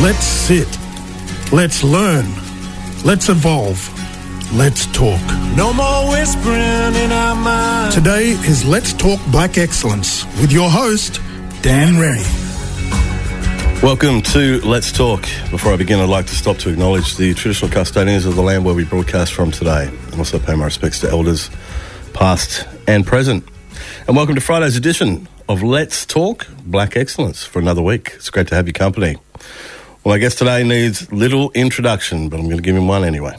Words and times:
Let's 0.00 0.24
sit. 0.24 0.68
Let's 1.52 1.82
learn. 1.82 2.24
Let's 3.04 3.28
evolve. 3.28 3.82
Let's 4.54 4.86
talk. 4.92 5.20
No 5.56 5.72
more 5.72 6.08
whispering 6.08 6.94
in 6.94 7.10
our 7.10 7.34
minds. 7.34 7.96
Today 7.96 8.28
is 8.28 8.64
Let's 8.64 8.92
Talk 8.92 9.18
Black 9.32 9.58
Excellence 9.58 10.24
with 10.40 10.52
your 10.52 10.70
host, 10.70 11.20
Dan 11.62 11.98
Rennie. 11.98 12.22
Welcome 13.82 14.22
to 14.22 14.60
Let's 14.60 14.92
Talk. 14.92 15.22
Before 15.50 15.72
I 15.72 15.76
begin, 15.76 15.98
I'd 15.98 16.08
like 16.08 16.26
to 16.26 16.36
stop 16.36 16.58
to 16.58 16.70
acknowledge 16.70 17.16
the 17.16 17.34
traditional 17.34 17.68
custodians 17.68 18.24
of 18.24 18.36
the 18.36 18.42
land 18.42 18.64
where 18.64 18.76
we 18.76 18.84
broadcast 18.84 19.32
from 19.32 19.50
today, 19.50 19.88
and 19.88 20.14
also 20.14 20.38
pay 20.38 20.54
my 20.54 20.66
respects 20.66 21.00
to 21.00 21.10
elders, 21.10 21.50
past 22.12 22.68
and 22.86 23.04
present. 23.04 23.44
And 24.06 24.16
welcome 24.16 24.36
to 24.36 24.40
Friday's 24.40 24.76
edition 24.76 25.26
of 25.48 25.64
Let's 25.64 26.06
Talk 26.06 26.46
Black 26.64 26.96
Excellence 26.96 27.42
for 27.44 27.58
another 27.58 27.82
week. 27.82 28.12
It's 28.14 28.30
great 28.30 28.46
to 28.46 28.54
have 28.54 28.68
your 28.68 28.74
company. 28.74 29.16
Well, 30.08 30.16
I 30.16 30.20
guess 30.20 30.36
today 30.36 30.64
needs 30.64 31.12
little 31.12 31.50
introduction, 31.50 32.30
but 32.30 32.40
I'm 32.40 32.46
going 32.46 32.56
to 32.56 32.62
give 32.62 32.74
him 32.74 32.88
one 32.88 33.04
anyway. 33.04 33.36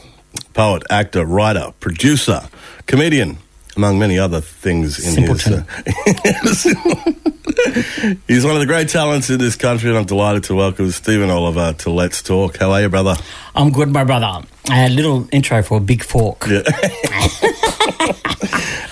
Poet, 0.54 0.84
actor, 0.88 1.26
writer, 1.26 1.72
producer, 1.80 2.42
comedian, 2.86 3.38
among 3.76 3.98
many 3.98 4.20
other 4.20 4.40
things 4.40 5.04
in 5.04 5.14
Simpleton. 5.14 5.64
his. 5.84 6.66
Uh, 6.66 7.12
he's 8.28 8.44
one 8.44 8.54
of 8.54 8.60
the 8.60 8.66
great 8.68 8.88
talents 8.88 9.30
in 9.30 9.40
this 9.40 9.56
country, 9.56 9.88
and 9.90 9.98
I'm 9.98 10.04
delighted 10.04 10.44
to 10.44 10.54
welcome 10.54 10.92
Steven 10.92 11.28
Oliver 11.28 11.72
to 11.72 11.90
Let's 11.90 12.22
Talk. 12.22 12.58
How 12.58 12.70
are 12.70 12.82
you, 12.82 12.88
brother? 12.88 13.16
I'm 13.56 13.72
good, 13.72 13.88
my 13.88 14.04
brother. 14.04 14.46
A 14.70 14.88
little 14.90 15.28
intro 15.32 15.64
for 15.64 15.78
a 15.78 15.80
big 15.80 16.04
fork. 16.04 16.46
Yeah. 16.46 16.62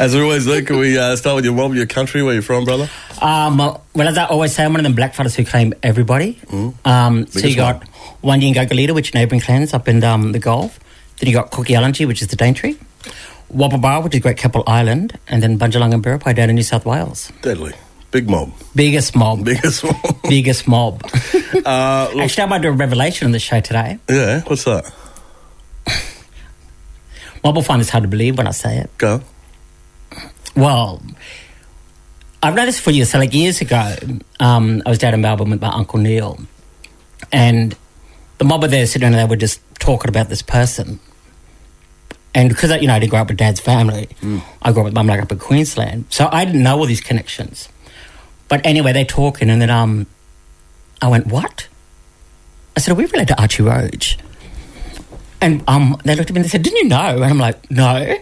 As 0.01 0.17
we 0.17 0.23
always 0.23 0.47
do, 0.47 0.65
can 0.65 0.79
we 0.79 0.99
uh, 0.99 1.15
start 1.15 1.37
with 1.37 1.45
your 1.45 1.55
mob, 1.55 1.75
your 1.75 1.87
country, 1.87 2.25
where 2.25 2.35
you're 2.35 2.43
from, 2.43 2.65
brother? 2.65 2.91
Um, 3.23 3.59
well, 3.59 4.09
as 4.09 4.19
I 4.19 4.27
always 4.27 4.55
say, 4.55 4.65
I'm 4.65 4.73
one 4.73 4.81
of 4.81 4.85
them 4.85 4.95
black 4.95 5.15
blackfellas 5.15 5.35
who 5.35 5.45
claim 5.45 5.75
everybody. 5.83 6.39
Um, 6.85 7.27
so 7.27 7.47
you 7.47 7.57
got 7.57 7.83
Wanyan 8.23 8.71
Leader, 8.75 8.95
which 8.95 9.15
neighbouring 9.15 9.41
clans 9.41 9.75
up 9.75 9.89
in 9.89 10.03
um, 10.05 10.33
the 10.33 10.39
Gulf. 10.39 10.79
Then 11.19 11.29
you 11.29 11.35
got 11.35 11.51
Kuku 11.51 11.75
Yalanji, 11.75 12.07
which 12.07 12.23
is 12.23 12.29
the 12.29 12.37
Daintree. 12.37 12.77
Woppaburra 13.53 14.05
which 14.05 14.15
is 14.15 14.21
Great 14.21 14.37
Keppel 14.37 14.63
Island. 14.67 15.19
And 15.27 15.43
then 15.43 15.59
Bunjalung 15.59 15.95
and 15.95 16.05
Biripi 16.05 16.35
down 16.35 16.51
in 16.51 16.57
New 16.57 16.63
South 16.63 16.85
Wales. 16.85 17.33
Deadly. 17.43 17.73
Big 18.11 18.29
mob. 18.29 18.53
Biggest 18.75 19.15
mob. 19.15 19.45
Biggest 19.45 19.85
mob. 19.85 20.23
Biggest 20.29 20.69
mob. 20.69 21.03
Uh, 21.65 22.11
look, 22.13 22.23
Actually, 22.25 22.43
I 22.43 22.47
might 22.47 22.63
do 22.63 22.69
a 22.69 22.73
revelation 22.73 23.25
on 23.25 23.33
the 23.33 23.39
show 23.39 23.61
today. 23.61 23.99
yeah, 24.09 24.43
what's 24.43 24.65
that? 24.65 24.93
Mob 27.43 27.57
will 27.57 27.63
find 27.63 27.81
this 27.81 27.89
hard 27.89 28.03
to 28.03 28.09
believe 28.09 28.37
when 28.37 28.47
I 28.47 28.51
say 28.51 28.79
it. 28.79 28.91
Go. 28.99 29.23
Well, 30.55 31.03
I've 32.43 32.55
noticed 32.55 32.81
for 32.81 32.91
years. 32.91 33.11
So, 33.11 33.19
like 33.19 33.35
years 33.35 33.61
ago, 33.61 33.97
um, 34.41 34.83
I 34.87 34.91
was 34.91 34.99
down 34.99 35.15
in 35.15 35.21
Melbourne 35.21 35.51
with 35.51 35.61
my 35.61 35.73
uncle 35.73 35.99
Neil, 35.99 36.39
and 37.33 37.77
the 38.39 38.45
mob 38.45 38.63
were 38.63 38.69
there 38.69 38.87
sitting 38.87 39.07
and 39.07 39.17
they 39.17 39.25
were 39.25 39.37
just 39.37 39.61
talking 39.81 40.09
about 40.09 40.29
this 40.29 40.43
person. 40.43 41.01
And 42.35 42.49
because 42.49 42.71
you 42.81 42.87
know 42.87 42.95
I 42.95 43.01
didn't 43.01 43.11
grow 43.11 43.21
up 43.21 43.29
with 43.29 43.39
dad's 43.39 43.59
family, 43.59 44.09
I 44.63 44.73
grew 44.73 44.83
up 44.83 44.85
with 44.85 44.95
mum 44.95 45.09
like 45.09 45.21
up 45.21 45.33
in 45.33 45.39
Queensland, 45.39 46.05
so 46.11 46.29
I 46.31 46.45
didn't 46.45 46.63
know 46.63 46.79
all 46.79 46.87
these 46.87 47.01
connections. 47.01 47.69
But 48.49 48.65
anyway, 48.65 48.93
they're 48.93 49.05
talking, 49.05 49.51
and 49.51 49.61
then 49.61 49.71
um, 49.71 50.07
I 51.03 51.09
went, 51.09 51.27
"What?" 51.27 51.67
I 52.77 52.81
said, 52.81 52.93
"Are 52.93 52.95
we 52.95 53.05
related 53.07 53.29
to 53.29 53.41
Archie 53.41 53.65
Roach?" 53.65 54.19
And 55.41 55.63
um, 55.69 55.97
they 56.05 56.15
looked 56.15 56.31
at 56.31 56.35
me 56.35 56.41
and 56.41 56.45
they 56.45 56.49
said, 56.51 56.63
"Didn't 56.63 56.79
you 56.79 56.89
know?" 56.89 57.17
And 57.17 57.25
I'm 57.25 57.39
like, 57.39 57.69
"No." 57.71 58.15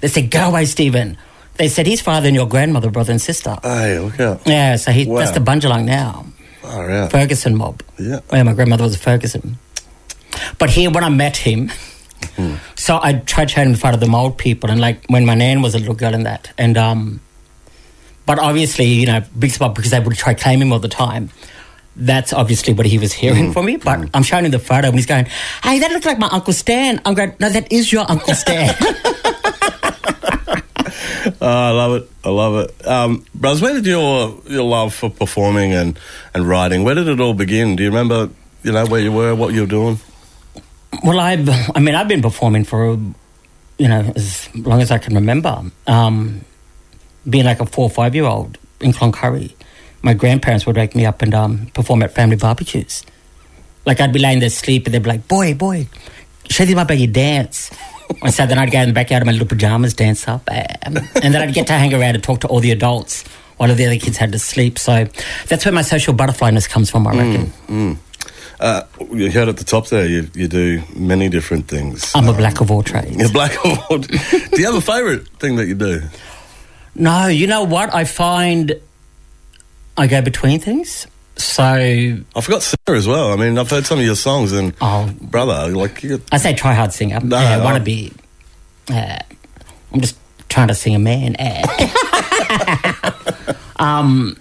They 0.00 0.08
said, 0.08 0.30
"Go 0.30 0.48
away, 0.48 0.64
Steven." 0.64 1.18
They 1.60 1.68
said 1.68 1.86
his 1.86 2.00
father 2.00 2.26
and 2.26 2.34
your 2.34 2.48
grandmother, 2.48 2.90
brother 2.90 3.12
and 3.12 3.20
sister. 3.20 3.54
Hey, 3.62 3.98
look 3.98 4.18
out. 4.18 4.40
yeah, 4.46 4.76
so 4.76 4.92
he, 4.92 5.04
Wow. 5.04 5.18
that's 5.18 5.32
the 5.32 5.40
Bunjalung 5.40 5.84
now. 5.84 6.24
Far 6.62 6.90
out. 6.90 7.10
Ferguson 7.10 7.54
mob. 7.54 7.82
Yeah. 7.98 8.20
Yeah, 8.32 8.44
my 8.44 8.54
grandmother 8.54 8.84
was 8.84 8.94
a 8.94 8.98
Ferguson. 8.98 9.58
But 10.56 10.70
here, 10.70 10.88
when 10.88 11.04
I 11.04 11.10
met 11.10 11.36
him, 11.36 11.70
hmm. 12.36 12.54
so 12.76 12.98
I 13.02 13.12
tried 13.12 13.50
chatting 13.50 13.74
in 13.74 13.76
front 13.76 13.92
of 13.92 14.00
the 14.00 14.10
old 14.10 14.38
people, 14.38 14.70
and 14.70 14.80
like 14.80 15.04
when 15.08 15.26
my 15.26 15.34
nan 15.34 15.60
was 15.60 15.74
a 15.74 15.78
little 15.78 15.94
girl 15.94 16.14
and 16.14 16.24
that, 16.24 16.50
and 16.56 16.78
um, 16.78 17.20
but 18.24 18.38
obviously, 18.38 18.86
you 18.86 19.04
know, 19.04 19.22
big 19.38 19.50
spot 19.50 19.74
because 19.74 19.90
they 19.90 20.00
would 20.00 20.16
try 20.16 20.32
claim 20.32 20.62
him 20.62 20.72
all 20.72 20.78
the 20.78 20.88
time. 20.88 21.28
That's 21.94 22.32
obviously 22.32 22.72
what 22.72 22.86
he 22.86 22.96
was 22.96 23.12
hearing 23.12 23.48
hmm. 23.48 23.52
from 23.52 23.66
me. 23.66 23.76
But 23.76 23.98
hmm. 23.98 24.06
I'm 24.14 24.22
showing 24.22 24.46
him 24.46 24.50
the 24.50 24.58
photo, 24.58 24.88
and 24.88 24.96
he's 24.96 25.04
going, 25.04 25.26
"Hey, 25.62 25.78
that 25.80 25.90
looks 25.90 26.06
like 26.06 26.18
my 26.18 26.28
uncle 26.28 26.54
Stan." 26.54 27.02
I'm 27.04 27.12
going, 27.12 27.34
"No, 27.38 27.50
that 27.50 27.70
is 27.70 27.92
your 27.92 28.10
uncle 28.10 28.32
Stan." 28.32 28.74
Oh, 31.42 31.48
I 31.48 31.70
love 31.70 32.02
it. 32.02 32.10
I 32.22 32.28
love 32.28 32.56
it. 32.56 32.86
Um, 32.86 33.24
Bros, 33.34 33.62
where 33.62 33.72
did 33.72 33.86
your 33.86 34.40
your 34.46 34.62
love 34.62 34.92
for 34.92 35.08
performing 35.08 35.72
and, 35.72 35.98
and 36.34 36.46
writing, 36.46 36.84
where 36.84 36.94
did 36.94 37.08
it 37.08 37.20
all 37.20 37.34
begin? 37.34 37.76
Do 37.76 37.82
you 37.82 37.88
remember, 37.88 38.28
you 38.62 38.72
know, 38.72 38.84
where 38.86 39.00
you 39.00 39.10
were, 39.12 39.34
what 39.34 39.54
you 39.54 39.62
were 39.62 39.66
doing? 39.66 39.98
Well, 41.02 41.18
I've, 41.18 41.48
I 41.74 41.80
mean, 41.80 41.94
I've 41.94 42.08
been 42.08 42.20
performing 42.20 42.64
for, 42.64 42.98
you 43.78 43.88
know, 43.88 44.12
as 44.14 44.54
long 44.54 44.82
as 44.82 44.90
I 44.90 44.98
can 44.98 45.14
remember. 45.14 45.62
Um, 45.86 46.44
being 47.28 47.44
like 47.44 47.60
a 47.60 47.66
four 47.66 47.84
or 47.84 47.90
five 47.90 48.14
year 48.14 48.24
old 48.24 48.58
in 48.80 48.92
Cloncurry, 48.92 49.54
my 50.02 50.14
grandparents 50.14 50.66
would 50.66 50.76
wake 50.76 50.94
me 50.94 51.06
up 51.06 51.22
and 51.22 51.34
um, 51.34 51.66
perform 51.74 52.02
at 52.02 52.12
family 52.14 52.36
barbecues. 52.36 53.04
Like 53.86 54.00
I'd 54.00 54.12
be 54.12 54.18
laying 54.18 54.40
there 54.40 54.48
asleep 54.48 54.86
and 54.86 54.94
they'd 54.94 55.02
be 55.02 55.08
like, 55.08 55.28
boy, 55.28 55.54
boy, 55.54 55.88
show 56.50 56.64
them 56.64 56.78
up 56.78 56.88
how 56.88 56.94
you 56.94 57.06
dance. 57.06 57.70
And 58.22 58.32
so 58.32 58.46
then 58.46 58.58
I'd 58.58 58.70
go 58.70 58.80
in 58.80 58.88
the 58.88 58.94
backyard 58.94 59.22
in 59.22 59.26
my 59.26 59.32
little 59.32 59.46
pajamas, 59.46 59.94
dance 59.94 60.26
up. 60.28 60.48
um, 60.50 60.96
and 61.22 61.34
then 61.34 61.36
I'd 61.36 61.54
get 61.54 61.66
to 61.68 61.72
hang 61.74 61.92
around 61.94 62.14
and 62.14 62.22
talk 62.22 62.40
to 62.40 62.48
all 62.48 62.60
the 62.60 62.70
adults 62.70 63.24
while 63.56 63.74
the 63.74 63.84
other 63.86 63.98
kids 63.98 64.16
had 64.16 64.32
to 64.32 64.38
sleep. 64.38 64.78
So 64.78 65.06
that's 65.48 65.64
where 65.64 65.72
my 65.72 65.82
social 65.82 66.14
butterflyness 66.14 66.68
comes 66.68 66.90
from, 66.90 67.06
I 67.06 67.10
reckon. 67.12 67.98
Uh, 68.58 68.82
you 69.10 69.30
heard 69.30 69.48
at 69.48 69.56
the 69.56 69.64
top 69.64 69.88
there, 69.88 70.06
you, 70.06 70.28
you 70.34 70.46
do 70.46 70.82
many 70.94 71.28
different 71.30 71.66
things. 71.66 72.12
I'm 72.14 72.28
a 72.28 72.32
black 72.34 72.60
of 72.60 72.70
all 72.70 72.82
trades. 72.82 73.16
You're 73.16 73.30
black 73.30 73.52
award. 73.64 74.06
do 74.08 74.60
you 74.60 74.66
have 74.66 74.74
a 74.74 74.80
favourite 74.82 75.26
thing 75.38 75.56
that 75.56 75.66
you 75.66 75.74
do? 75.74 76.02
No, 76.94 77.26
you 77.28 77.46
know 77.46 77.64
what? 77.64 77.94
I 77.94 78.04
find 78.04 78.78
I 79.96 80.06
go 80.06 80.20
between 80.22 80.60
things. 80.60 81.06
So 81.40 81.62
I 81.64 82.40
forgot 82.42 82.62
Sarah 82.62 82.98
as 82.98 83.06
well. 83.08 83.32
I 83.32 83.36
mean, 83.36 83.56
I've 83.58 83.70
heard 83.70 83.86
some 83.86 83.98
of 83.98 84.04
your 84.04 84.14
songs, 84.16 84.52
and 84.52 84.74
Oh. 84.80 85.10
brother, 85.20 85.68
like 85.74 86.04
I 86.32 86.36
say 86.38 86.54
try 86.54 86.74
hard 86.74 86.92
singer. 86.92 87.18
No, 87.20 87.36
I 87.36 87.62
want 87.64 87.76
to 87.78 87.82
be. 87.82 88.12
Uh, 88.92 89.18
I'm 89.92 90.00
just 90.00 90.16
trying 90.48 90.68
to 90.68 90.74
sing 90.74 90.94
a 90.94 90.98
man. 90.98 91.36
Uh. 91.38 91.66
um, 93.76 94.36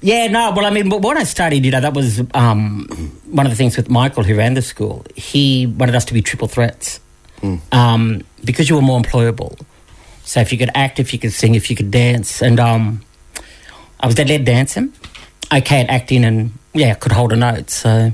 yeah, 0.00 0.26
no. 0.26 0.50
Well, 0.52 0.66
I 0.66 0.70
mean, 0.70 0.90
when 0.90 1.16
I 1.16 1.22
studied, 1.24 1.64
you 1.64 1.70
know, 1.70 1.80
that 1.80 1.94
was 1.94 2.20
um, 2.34 2.86
one 3.30 3.46
of 3.46 3.52
the 3.52 3.56
things 3.56 3.76
with 3.76 3.88
Michael, 3.88 4.24
who 4.24 4.34
ran 4.36 4.54
the 4.54 4.62
school. 4.62 5.04
He 5.14 5.66
wanted 5.66 5.94
us 5.94 6.04
to 6.06 6.14
be 6.14 6.22
triple 6.22 6.48
threats 6.48 6.98
um, 7.70 8.22
because 8.44 8.68
you 8.68 8.74
were 8.76 8.82
more 8.82 9.00
employable. 9.00 9.58
So 10.24 10.40
if 10.40 10.50
you 10.52 10.58
could 10.58 10.70
act, 10.74 10.98
if 10.98 11.12
you 11.12 11.18
could 11.18 11.32
sing, 11.32 11.54
if 11.54 11.70
you 11.70 11.76
could 11.76 11.90
dance, 11.90 12.42
and 12.42 12.58
um, 12.58 13.02
I 14.00 14.06
was 14.06 14.14
deadly 14.14 14.36
at 14.36 14.44
dancing, 14.44 14.92
okay 15.52 15.80
at 15.80 15.90
acting, 15.90 16.24
and 16.24 16.52
yeah, 16.74 16.94
could 16.94 17.12
hold 17.12 17.32
a 17.32 17.36
note. 17.36 17.70
So 17.70 18.12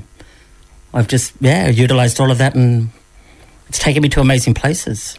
I've 0.93 1.07
just 1.07 1.33
yeah 1.39 1.67
utilized 1.69 2.19
all 2.19 2.31
of 2.31 2.37
that, 2.39 2.55
and 2.55 2.89
it's 3.67 3.79
taken 3.79 4.01
me 4.03 4.09
to 4.09 4.21
amazing 4.21 4.53
places. 4.53 5.17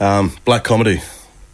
um, 0.00 0.32
black 0.44 0.64
comedy. 0.64 1.00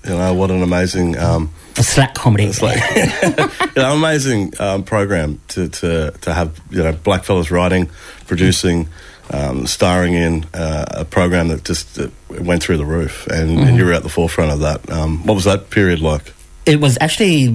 You 0.05 0.11
know 0.17 0.35
what 0.35 0.51
an 0.51 0.63
amazing, 0.65 1.17
um, 1.17 1.53
A 1.79 1.83
slack 1.85 2.15
comedy. 2.15 2.45
it's 2.47 2.61
like 2.61 2.81
you 3.77 3.83
know, 3.83 3.95
amazing 3.95 4.53
um, 4.59 4.83
program 4.83 5.41
to, 5.49 5.69
to 5.69 6.11
to 6.23 6.35
have 6.35 6.61
you 6.71 6.83
know 6.83 6.93
black 6.93 7.23
fellas 7.23 7.53
writing, 7.53 7.89
producing, 8.27 8.89
um, 9.31 9.65
starring 9.69 10.15
in 10.15 10.45
uh, 10.55 10.87
a 10.91 11.05
program 11.05 11.49
that 11.49 11.63
just 11.63 12.01
uh, 12.01 12.09
went 12.31 12.65
through 12.65 12.79
the 12.79 12.85
roof, 12.85 13.29
and, 13.29 13.61
and 13.61 13.77
you 13.77 13.85
were 13.85 13.93
at 13.93 14.03
the 14.03 14.09
forefront 14.09 14.51
of 14.51 14.59
that. 14.59 14.91
Um, 14.91 15.25
what 15.25 15.35
was 15.35 15.45
that 15.45 15.71
period 15.71 16.01
like? 16.01 16.33
it 16.67 16.81
was 16.81 16.97
actually 17.01 17.49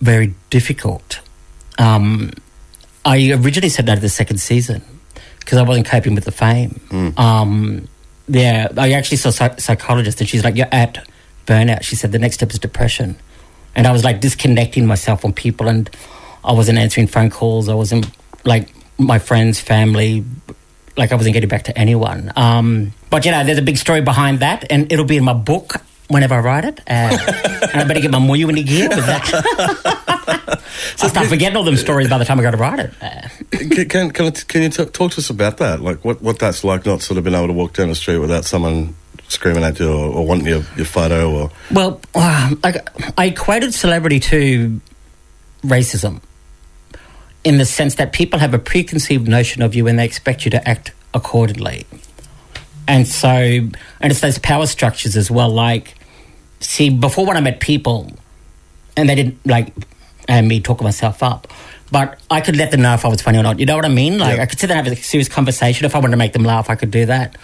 very 0.00 0.34
difficult. 0.50 1.20
Um, 1.78 2.30
I 3.04 3.32
originally 3.32 3.68
said 3.68 3.86
no 3.86 3.94
to 3.94 4.00
the 4.00 4.08
second 4.08 4.38
season 4.38 4.82
because 5.40 5.58
I 5.58 5.62
wasn't 5.62 5.86
coping 5.86 6.14
with 6.14 6.24
the 6.24 6.32
fame. 6.32 6.80
Um, 7.16 7.88
yeah, 8.28 8.68
I 8.76 8.92
actually 8.92 9.18
saw 9.18 9.28
a 9.28 9.60
psychologist 9.60 10.20
and 10.20 10.28
she's 10.28 10.42
like, 10.42 10.56
"You're 10.56 10.72
at 10.72 11.06
burnout." 11.46 11.82
She 11.82 11.94
said 11.94 12.12
the 12.12 12.18
next 12.18 12.36
step 12.36 12.50
is 12.50 12.58
depression, 12.58 13.16
and 13.74 13.86
I 13.86 13.92
was 13.92 14.02
like 14.02 14.20
disconnecting 14.20 14.86
myself 14.86 15.20
from 15.20 15.32
people, 15.32 15.68
and 15.68 15.88
I 16.44 16.52
wasn't 16.52 16.78
answering 16.78 17.06
phone 17.06 17.30
calls. 17.30 17.68
I 17.68 17.74
wasn't 17.74 18.10
like 18.44 18.70
my 18.98 19.18
friends, 19.18 19.60
family. 19.60 20.24
Like 20.96 21.12
I 21.12 21.14
wasn't 21.14 21.34
getting 21.34 21.48
back 21.50 21.64
to 21.64 21.78
anyone. 21.78 22.32
Um, 22.36 22.92
but 23.10 23.24
you 23.24 23.30
know, 23.30 23.44
there's 23.44 23.58
a 23.58 23.62
big 23.62 23.76
story 23.76 24.00
behind 24.00 24.40
that, 24.40 24.64
and 24.70 24.90
it'll 24.90 25.04
be 25.04 25.18
in 25.18 25.24
my 25.24 25.34
book 25.34 25.76
whenever 26.08 26.34
I 26.34 26.40
write 26.40 26.64
it. 26.64 26.80
Uh, 26.80 26.82
and 27.72 27.80
I 27.80 27.84
better 27.84 28.00
get 28.00 28.10
my 28.10 28.18
moyu 28.18 28.48
in 28.48 28.64
gear 28.64 28.88
with 28.88 29.06
that. 29.06 30.62
I'll 31.02 31.08
start 31.08 31.26
forgetting 31.26 31.56
all 31.56 31.64
them 31.64 31.76
stories 31.76 32.08
by 32.08 32.18
the 32.18 32.24
time 32.24 32.38
I 32.38 32.42
go 32.42 32.50
to 32.50 32.56
write 32.56 32.78
it. 32.78 32.92
Uh, 33.00 33.28
Can 33.88 34.10
can, 34.10 34.32
can, 34.32 34.62
you 34.62 34.68
t- 34.68 34.84
talk 34.86 35.12
to 35.12 35.18
us 35.18 35.30
about 35.30 35.58
that? 35.58 35.80
Like 35.80 36.04
what, 36.04 36.22
what 36.22 36.38
that's 36.38 36.64
like, 36.64 36.86
not 36.86 37.02
sort 37.02 37.18
of 37.18 37.24
being 37.24 37.34
able 37.36 37.48
to 37.48 37.52
walk 37.52 37.74
down 37.74 37.88
the 37.88 37.94
street 37.94 38.18
without 38.18 38.44
someone 38.44 38.94
screaming 39.28 39.64
at 39.64 39.78
you 39.80 39.90
or, 39.90 40.12
or 40.12 40.26
wanting 40.26 40.46
your, 40.46 40.62
your 40.76 40.86
photo 40.86 41.32
or 41.34 41.50
well, 41.72 42.00
um, 42.14 42.60
I, 42.62 42.80
I 43.18 43.26
equated 43.26 43.74
celebrity 43.74 44.20
to 44.20 44.80
racism. 45.62 46.20
in 47.42 47.58
the 47.58 47.64
sense 47.64 47.96
that 47.96 48.12
people 48.12 48.38
have 48.38 48.54
a 48.54 48.58
preconceived 48.58 49.26
notion 49.26 49.62
of 49.62 49.74
you 49.74 49.86
and 49.88 49.98
they 49.98 50.04
expect 50.04 50.44
you 50.44 50.50
to 50.52 50.68
act 50.68 50.92
accordingly. 51.12 51.86
And 52.88 53.06
so, 53.08 53.28
and 53.28 53.72
it's 54.00 54.20
those 54.20 54.38
power 54.38 54.66
structures 54.66 55.16
as 55.16 55.28
well. 55.28 55.50
Like, 55.50 55.95
see, 56.60 56.90
before 56.90 57.26
when 57.26 57.36
I 57.36 57.40
met 57.40 57.60
people, 57.60 58.10
and 58.96 59.08
they 59.08 59.14
didn't 59.14 59.44
like 59.46 59.72
and 60.28 60.48
me 60.48 60.60
talking 60.60 60.84
myself 60.84 61.22
up, 61.22 61.46
but 61.92 62.18
I 62.30 62.40
could 62.40 62.56
let 62.56 62.70
them 62.72 62.82
know 62.82 62.94
if 62.94 63.04
I 63.04 63.08
was 63.08 63.22
funny 63.22 63.38
or 63.38 63.42
not. 63.42 63.60
You 63.60 63.66
know 63.66 63.76
what 63.76 63.84
I 63.84 63.88
mean? 63.88 64.18
Like, 64.18 64.36
Yeah. 64.36 64.42
I 64.42 64.46
could 64.46 64.58
sit 64.58 64.66
there 64.68 64.76
and 64.76 64.86
have 64.86 64.98
a 64.98 65.00
serious 65.00 65.28
conversation. 65.28 65.84
If 65.86 65.94
I 65.94 65.98
wanted 65.98 66.12
to 66.12 66.16
make 66.16 66.32
them 66.32 66.42
laugh, 66.42 66.68
I 66.68 66.74
could 66.74 66.90
do 66.90 67.06
that. 67.06 67.36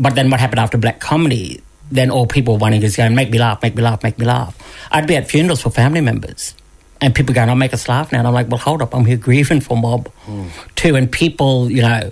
But 0.00 0.14
then 0.14 0.30
what 0.30 0.40
happened 0.40 0.60
after 0.60 0.78
black 0.78 1.00
comedy? 1.00 1.60
Then 1.90 2.10
all 2.10 2.26
people 2.26 2.56
wanting 2.58 2.82
is 2.82 2.96
going, 2.96 3.14
make 3.14 3.30
me 3.30 3.38
laugh, 3.38 3.60
make 3.62 3.74
me 3.74 3.82
laugh, 3.82 4.02
make 4.02 4.18
me 4.18 4.24
laugh. 4.26 4.56
I'd 4.90 5.06
be 5.06 5.16
at 5.16 5.28
funerals 5.28 5.60
for 5.62 5.70
family 5.70 6.00
members. 6.00 6.54
And 7.00 7.14
people 7.14 7.34
going, 7.34 7.48
I'll 7.48 7.56
make 7.56 7.74
us 7.74 7.88
laugh 7.88 8.10
now. 8.12 8.18
And 8.18 8.28
I'm 8.28 8.34
like, 8.34 8.48
well, 8.48 8.58
hold 8.58 8.80
up, 8.82 8.94
I'm 8.94 9.04
here 9.04 9.16
grieving 9.16 9.60
for 9.60 9.76
mob 9.76 10.10
too. 10.76 10.96
And 10.96 11.10
people, 11.10 11.70
you 11.70 11.82
know, 11.82 12.10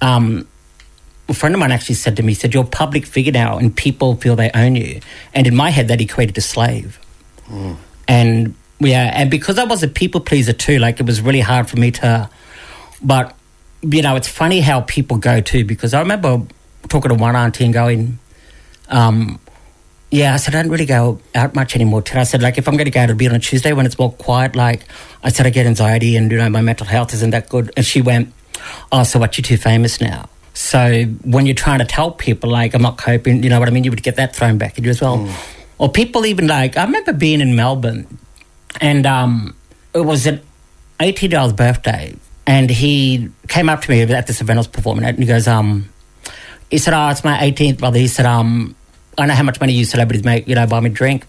um, 0.00 0.46
a 1.32 1.34
friend 1.34 1.54
of 1.54 1.58
mine 1.58 1.72
actually 1.72 1.96
said 1.96 2.16
to 2.16 2.22
me, 2.22 2.32
he 2.32 2.34
said, 2.34 2.54
you're 2.54 2.64
a 2.64 2.66
public 2.66 3.04
figure 3.04 3.32
now 3.32 3.58
and 3.58 3.76
people 3.76 4.16
feel 4.16 4.36
they 4.36 4.50
own 4.54 4.76
you. 4.76 5.00
And 5.34 5.46
in 5.46 5.56
my 5.56 5.70
head, 5.70 5.88
that 5.88 6.00
equated 6.00 6.34
to 6.36 6.40
slave. 6.40 6.98
And 8.08 8.54
yeah, 8.80 9.10
and 9.14 9.30
because 9.30 9.58
I 9.58 9.64
was 9.64 9.82
a 9.82 9.88
people 9.88 10.20
pleaser 10.20 10.52
too, 10.52 10.78
like 10.78 11.00
it 11.00 11.06
was 11.06 11.20
really 11.20 11.40
hard 11.40 11.68
for 11.68 11.76
me 11.76 11.90
to, 11.92 12.30
but 13.02 13.36
you 13.82 14.00
know, 14.00 14.14
it's 14.16 14.28
funny 14.28 14.60
how 14.60 14.82
people 14.82 15.18
go 15.18 15.40
too, 15.40 15.64
because 15.64 15.92
I 15.92 16.00
remember 16.00 16.42
talking 16.88 17.08
to 17.08 17.14
one 17.14 17.34
auntie 17.34 17.64
and 17.64 17.74
going, 17.74 18.18
um, 18.88 19.40
yeah, 20.10 20.34
I 20.34 20.36
said, 20.36 20.54
I 20.54 20.62
don't 20.62 20.70
really 20.70 20.86
go 20.86 21.20
out 21.34 21.54
much 21.54 21.74
anymore. 21.74 22.02
Today. 22.02 22.20
I 22.20 22.24
said, 22.24 22.42
like, 22.42 22.58
if 22.58 22.68
I'm 22.68 22.74
going 22.74 22.84
to 22.84 22.90
go 22.90 23.00
out, 23.00 23.04
it'll 23.04 23.16
be 23.16 23.28
on 23.28 23.34
a 23.34 23.38
Tuesday 23.38 23.72
when 23.72 23.86
it's 23.86 23.98
more 23.98 24.12
quiet. 24.12 24.54
Like, 24.54 24.84
I 25.24 25.30
said, 25.30 25.46
I 25.46 25.50
get 25.50 25.66
anxiety 25.66 26.16
and, 26.16 26.30
you 26.30 26.36
know, 26.36 26.50
my 26.50 26.60
mental 26.60 26.86
health 26.86 27.14
isn't 27.14 27.30
that 27.30 27.48
good. 27.48 27.72
And 27.76 27.86
she 27.86 28.02
went, 28.02 28.32
oh, 28.92 29.04
so 29.04 29.18
what, 29.18 29.38
you're 29.38 29.42
too 29.42 29.56
famous 29.56 30.00
now. 30.00 30.28
So 30.54 31.04
when 31.24 31.46
you're 31.46 31.54
trying 31.54 31.78
to 31.78 31.84
tell 31.84 32.10
people, 32.10 32.50
like, 32.50 32.74
I'm 32.74 32.82
not 32.82 32.98
coping, 32.98 33.42
you 33.42 33.48
know 33.48 33.58
what 33.58 33.68
I 33.68 33.72
mean? 33.72 33.84
You 33.84 33.90
would 33.90 34.02
get 34.02 34.16
that 34.16 34.36
thrown 34.36 34.58
back 34.58 34.78
at 34.78 34.84
you 34.84 34.90
as 34.90 35.00
well. 35.00 35.26
Or 35.78 35.90
people 35.90 36.26
even 36.26 36.46
like, 36.46 36.76
I 36.76 36.84
remember 36.84 37.12
being 37.12 37.40
in 37.40 37.56
Melbourne 37.56 38.18
and 38.80 39.06
um, 39.06 39.56
it 39.94 40.00
was 40.00 40.26
an 40.26 40.40
18 41.00 41.30
year 41.30 41.40
old's 41.40 41.54
birthday. 41.54 42.14
And 42.46 42.70
he 42.70 43.30
came 43.48 43.68
up 43.68 43.82
to 43.82 43.90
me 43.90 44.02
at 44.02 44.26
this 44.26 44.40
event 44.40 44.58
I 44.58 44.60
was 44.60 44.66
performing 44.66 45.04
at 45.04 45.14
and 45.14 45.20
he 45.20 45.26
goes, 45.26 45.46
um, 45.46 45.88
he 46.72 46.78
said, 46.78 46.94
"Oh, 46.94 47.10
it's 47.10 47.22
my 47.22 47.38
18th 47.38 47.78
brother." 47.78 47.98
He 47.98 48.08
said, 48.08 48.24
"Um, 48.24 48.74
I 49.18 49.26
know 49.26 49.34
how 49.34 49.42
much 49.42 49.60
money 49.60 49.74
you 49.74 49.84
celebrities 49.84 50.24
make. 50.24 50.48
You 50.48 50.54
know, 50.54 50.66
buy 50.66 50.80
me 50.80 50.88
a 50.88 50.92
drink." 50.92 51.26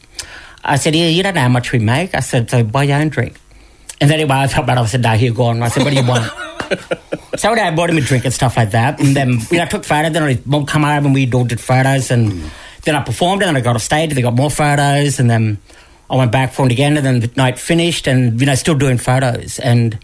I 0.64 0.78
said, 0.78 0.96
"Yeah, 0.96 1.08
you 1.08 1.22
don't 1.22 1.36
know 1.36 1.42
how 1.42 1.50
much 1.50 1.74
we 1.74 1.80
make." 1.80 2.16
I 2.16 2.22
said, 2.22 2.50
"So 2.50 2.64
buy 2.64 2.84
your 2.84 2.98
own 2.98 3.10
drink." 3.10 3.38
And 4.04 4.12
then 4.12 4.20
anyway, 4.20 4.36
I 4.36 4.48
felt 4.48 4.68
bad. 4.68 4.78
I 4.78 4.86
said, 4.86 5.02
"No, 5.02 5.12
here, 5.12 5.32
go 5.32 5.44
on." 5.44 5.64
I 5.64 5.70
said, 5.70 5.84
"What 5.86 5.92
do 5.92 5.96
you 5.96 6.06
want?" 6.06 6.30
so 7.38 7.54
I 7.54 7.72
bought 7.74 7.90
him 7.90 7.96
a 7.96 8.02
drink 8.02 8.26
and 8.26 8.34
stuff 8.34 8.58
like 8.58 8.72
that. 8.72 9.00
And 9.00 9.16
then 9.16 9.40
you 9.50 9.58
know, 9.60 9.64
I 9.64 9.66
took 9.66 9.86
photos. 9.86 10.12
Then 10.12 10.28
his 10.28 10.46
mum 10.46 10.66
come 10.66 10.84
over 10.84 11.06
and 11.06 11.14
we 11.14 11.32
all 11.32 11.46
did 11.46 11.62
photos. 11.62 12.12
And 12.12 12.52
then 12.82 12.96
I 12.96 13.02
performed. 13.02 13.44
And 13.44 13.48
then 13.48 13.56
I 13.56 13.62
got 13.62 13.78
off 13.78 13.82
stage. 13.82 14.10
And 14.10 14.18
they 14.18 14.22
got 14.22 14.34
more 14.34 14.52
photos. 14.52 15.22
And 15.22 15.30
then 15.30 15.58
I 16.10 16.18
went 16.18 16.34
back 16.34 16.52
for 16.52 16.66
it 16.66 16.74
again. 16.74 16.98
And 16.98 17.06
then 17.06 17.22
the 17.22 17.32
night 17.38 17.58
finished. 17.58 18.06
And 18.06 18.38
you 18.42 18.46
know, 18.46 18.56
still 18.56 18.76
doing 18.76 18.98
photos. 18.98 19.58
And 19.60 19.98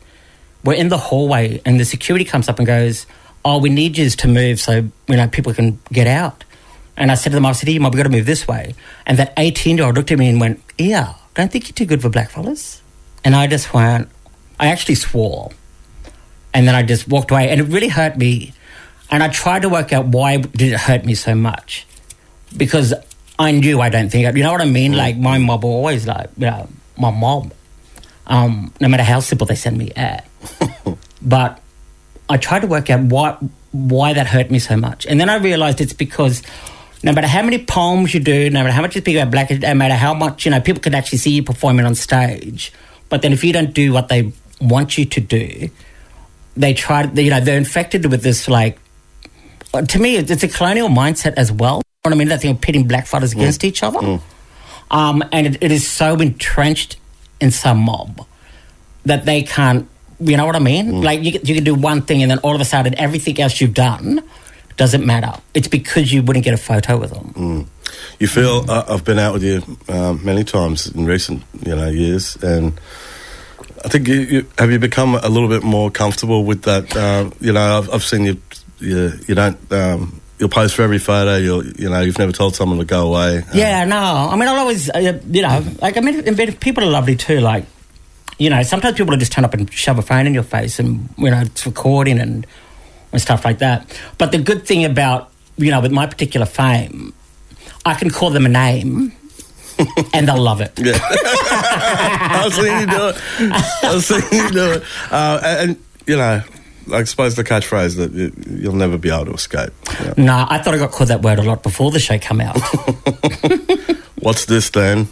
we're 0.63 0.75
in 0.75 0.87
the 0.87 0.97
hallway 0.97 1.61
and 1.65 1.77
the 1.77 1.83
security 1.83 2.23
comes 2.23 2.47
up 2.47 2.57
and 2.57 2.65
goes, 2.65 3.05
"Oh, 3.43 3.57
we 3.57 3.69
need 3.69 3.97
you 3.97 4.09
to 4.09 4.27
move 4.29 4.61
so 4.61 4.87
you 5.09 5.17
know 5.17 5.27
people 5.27 5.53
can 5.53 5.77
get 5.91 6.07
out." 6.07 6.45
And 6.95 7.11
I 7.11 7.15
said 7.15 7.31
to 7.31 7.35
them, 7.35 7.45
"I 7.45 7.51
said, 7.51 7.67
"Yeah, 7.67 7.85
we 7.85 7.97
got 7.97 8.03
to 8.03 8.09
move 8.09 8.25
this 8.25 8.47
way." 8.47 8.75
And 9.05 9.19
that 9.19 9.33
eighteen-year-old 9.35 9.95
looked 9.95 10.11
at 10.11 10.17
me 10.17 10.29
and 10.29 10.39
went, 10.39 10.63
"Yeah, 10.77 11.15
don't 11.35 11.51
think 11.51 11.67
you're 11.67 11.75
too 11.75 11.85
good 11.85 12.01
for 12.01 12.09
blackfellas." 12.09 12.79
And 13.23 13.35
I 13.35 13.47
just 13.47 13.73
went, 13.73 14.09
I 14.59 14.67
actually 14.67 14.95
swore, 14.95 15.51
and 16.53 16.67
then 16.67 16.75
I 16.75 16.83
just 16.83 17.07
walked 17.07 17.31
away, 17.31 17.49
and 17.49 17.59
it 17.61 17.65
really 17.65 17.89
hurt 17.89 18.17
me. 18.17 18.53
And 19.11 19.23
I 19.23 19.29
tried 19.29 19.63
to 19.63 19.69
work 19.69 19.91
out 19.91 20.05
why 20.05 20.37
did 20.37 20.73
it 20.73 20.79
hurt 20.79 21.05
me 21.05 21.15
so 21.15 21.35
much, 21.35 21.85
because 22.55 22.93
I 23.37 23.51
knew 23.51 23.81
I 23.81 23.89
don't 23.89 24.09
think 24.09 24.35
you 24.35 24.43
know 24.43 24.51
what 24.51 24.61
I 24.61 24.65
mean. 24.65 24.93
Like 24.93 25.17
my 25.17 25.37
mob 25.37 25.63
were 25.63 25.69
always 25.69 26.05
like, 26.05 26.29
you 26.37 26.45
know, 26.45 26.67
my 26.97 27.11
mob 27.11 27.53
um, 28.29 28.71
no 28.79 28.87
matter 28.87 29.03
how 29.03 29.19
simple 29.19 29.47
they 29.47 29.55
send 29.55 29.77
me 29.77 29.91
at. 29.95 30.25
but 31.21 31.59
I 32.29 32.37
tried 32.37 32.61
to 32.61 32.67
work 32.67 32.89
out 32.89 33.01
why 33.01 33.37
why 33.71 34.13
that 34.13 34.27
hurt 34.27 34.49
me 34.49 34.59
so 34.59 34.77
much, 34.77 35.05
and 35.05 35.19
then 35.19 35.29
I 35.29 35.37
realized 35.37 35.81
it's 35.81 35.93
because 35.93 36.41
no 37.03 37.11
matter 37.11 37.27
how 37.27 37.41
many 37.41 37.63
poems 37.63 38.13
you 38.13 38.19
do, 38.19 38.49
no 38.49 38.61
matter 38.61 38.73
how 38.73 38.81
much 38.81 38.95
you 38.95 39.01
speak 39.01 39.17
about 39.17 39.31
black, 39.31 39.49
no 39.51 39.73
matter 39.73 39.95
how 39.95 40.13
much 40.13 40.45
you 40.45 40.51
know, 40.51 40.61
people 40.61 40.81
can 40.81 40.95
actually 40.95 41.17
see 41.17 41.31
you 41.31 41.43
performing 41.43 41.85
on 41.85 41.95
stage. 41.95 42.71
But 43.09 43.21
then 43.21 43.33
if 43.33 43.43
you 43.43 43.51
don't 43.53 43.73
do 43.73 43.91
what 43.93 44.07
they 44.07 44.31
want 44.61 44.97
you 44.97 45.05
to 45.05 45.19
do, 45.21 45.69
they 46.55 46.73
try. 46.73 47.05
To, 47.05 47.21
you 47.21 47.29
know, 47.29 47.39
they're 47.39 47.57
infected 47.57 48.05
with 48.05 48.21
this 48.23 48.47
like. 48.47 48.77
uh, 49.73 49.81
To 49.83 49.99
me, 49.99 50.17
it's 50.17 50.43
a 50.43 50.47
colonial 50.47 50.89
mindset 50.89 51.33
as 51.37 51.51
well. 51.51 51.77
You 52.05 52.09
know 52.11 52.11
what 52.11 52.13
I 52.13 52.17
mean? 52.17 52.27
That 52.29 52.41
thing 52.41 52.51
of 52.51 52.61
pitting 52.61 52.87
black 52.87 53.07
fighters 53.07 53.33
against 53.33 53.63
each 53.63 53.83
other. 53.83 54.19
Um, 54.91 55.23
and 55.31 55.47
it, 55.47 55.57
it 55.61 55.71
is 55.71 55.87
so 55.87 56.15
entrenched 56.15 56.97
in 57.39 57.51
some 57.51 57.79
mob 57.79 58.25
that 59.05 59.25
they 59.25 59.43
can't. 59.43 59.87
You 60.19 60.35
know 60.35 60.45
what 60.45 60.55
I 60.55 60.59
mean? 60.59 61.01
Like 61.01 61.23
you, 61.23 61.31
you 61.43 61.55
can 61.55 61.63
do 61.63 61.75
one 61.75 62.01
thing, 62.01 62.21
and 62.21 62.29
then 62.31 62.39
all 62.39 62.53
of 62.55 62.61
a 62.61 62.65
sudden, 62.65 62.93
everything 62.97 63.39
else 63.39 63.61
you've 63.61 63.73
done 63.73 64.21
doesn't 64.77 65.05
matter. 65.05 65.33
It's 65.53 65.67
because 65.67 66.11
you 66.11 66.21
wouldn't 66.23 66.43
get 66.43 66.53
a 66.53 66.57
photo 66.57 66.97
with 66.97 67.11
them. 67.11 67.67
You 68.19 68.27
feel 68.27 68.69
uh, 68.69 68.85
I've 68.87 69.03
been 69.03 69.19
out 69.19 69.33
with 69.33 69.43
you 69.43 69.63
um, 69.87 70.23
many 70.23 70.43
times 70.43 70.87
in 70.87 71.05
recent 71.05 71.43
you 71.65 71.75
know 71.75 71.87
years, 71.87 72.35
and 72.43 72.79
I 73.83 73.89
think 73.89 74.07
you, 74.07 74.15
you 74.15 74.47
have 74.57 74.71
you 74.71 74.79
become 74.79 75.15
a 75.15 75.29
little 75.29 75.49
bit 75.49 75.63
more 75.63 75.89
comfortable 75.91 76.43
with 76.43 76.63
that. 76.63 76.95
Um, 76.95 77.33
you 77.39 77.53
know, 77.53 77.77
I've, 77.77 77.93
I've 77.93 78.03
seen 78.03 78.25
you. 78.25 78.41
You, 78.79 79.11
you 79.27 79.35
don't. 79.35 79.71
Um, 79.71 80.21
you'll 80.37 80.49
post 80.49 80.75
for 80.75 80.83
every 80.83 80.99
photo. 80.99 81.37
You'll. 81.37 81.65
You 81.65 81.89
know, 81.89 82.01
you've 82.01 82.19
never 82.19 82.31
told 82.31 82.55
someone 82.55 82.79
to 82.79 82.85
go 82.85 83.07
away. 83.07 83.43
Yeah, 83.53 83.85
no. 83.85 83.97
I 83.97 84.35
mean, 84.35 84.47
I'll 84.47 84.59
always, 84.59 84.89
uh, 84.89 85.19
you 85.29 85.41
know, 85.41 85.65
like 85.81 85.97
I 85.97 86.01
mean, 86.01 86.23
people 86.57 86.83
are 86.83 86.87
lovely 86.89 87.15
too. 87.15 87.39
Like, 87.39 87.65
you 88.37 88.49
know, 88.49 88.63
sometimes 88.63 88.97
people 88.97 89.11
will 89.11 89.19
just 89.19 89.31
turn 89.31 89.45
up 89.45 89.53
and 89.53 89.71
shove 89.71 89.97
a 89.97 90.01
phone 90.01 90.27
in 90.27 90.33
your 90.33 90.43
face, 90.43 90.79
and 90.79 91.09
you 91.17 91.29
know, 91.29 91.41
it's 91.41 91.65
recording 91.65 92.19
and 92.19 92.45
and 93.11 93.21
stuff 93.21 93.45
like 93.45 93.59
that. 93.59 93.99
But 94.17 94.31
the 94.31 94.39
good 94.39 94.65
thing 94.65 94.85
about 94.85 95.31
you 95.59 95.71
know, 95.71 95.81
with 95.81 95.91
my 95.91 96.07
particular 96.07 96.45
fame, 96.45 97.13
I 97.89 97.95
can 97.95 98.09
call 98.09 98.29
them 98.29 98.45
a 98.45 98.49
name. 98.49 99.11
and 100.13 100.27
they'll 100.27 100.41
love 100.41 100.59
it. 100.61 100.73
Yeah. 100.77 100.99
I've 101.01 102.53
seen 102.53 102.79
you 102.81 102.85
do 102.87 103.07
it. 103.07 103.21
I've 103.83 104.03
seen 104.03 104.21
you 104.31 104.51
do 104.51 104.71
it. 104.73 104.83
Uh, 105.09 105.39
and, 105.43 105.69
and, 105.69 105.83
you 106.05 106.17
know, 106.17 106.43
I 106.91 107.03
suppose 107.05 107.35
the 107.35 107.45
catchphrase 107.45 107.95
that 107.95 108.11
you, 108.11 108.33
you'll 108.49 108.75
never 108.75 108.97
be 108.97 109.09
able 109.09 109.25
to 109.27 109.33
escape. 109.35 109.71
Yeah. 110.01 110.13
No, 110.17 110.45
I 110.49 110.57
thought 110.59 110.73
I 110.73 110.77
got 110.79 110.91
called 110.91 111.09
that 111.11 111.21
word 111.21 111.39
a 111.39 111.43
lot 111.43 111.63
before 111.63 111.91
the 111.91 111.99
show 111.99 112.17
came 112.19 112.41
out. 112.41 112.57
What's 114.19 114.45
this 114.45 114.69
then? 114.69 115.07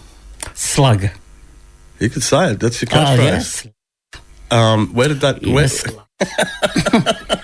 Slug. 0.54 1.06
You 2.00 2.10
could 2.10 2.24
say 2.24 2.52
it. 2.52 2.60
That's 2.60 2.82
your 2.82 2.90
Oh, 2.92 2.96
catchphrase. 2.96 3.18
yes. 3.24 3.68
Um, 4.52 4.94
where 4.94 5.08
did 5.08 5.22
that? 5.22 5.42
Where, 5.46 5.64
Yes. 5.64 5.84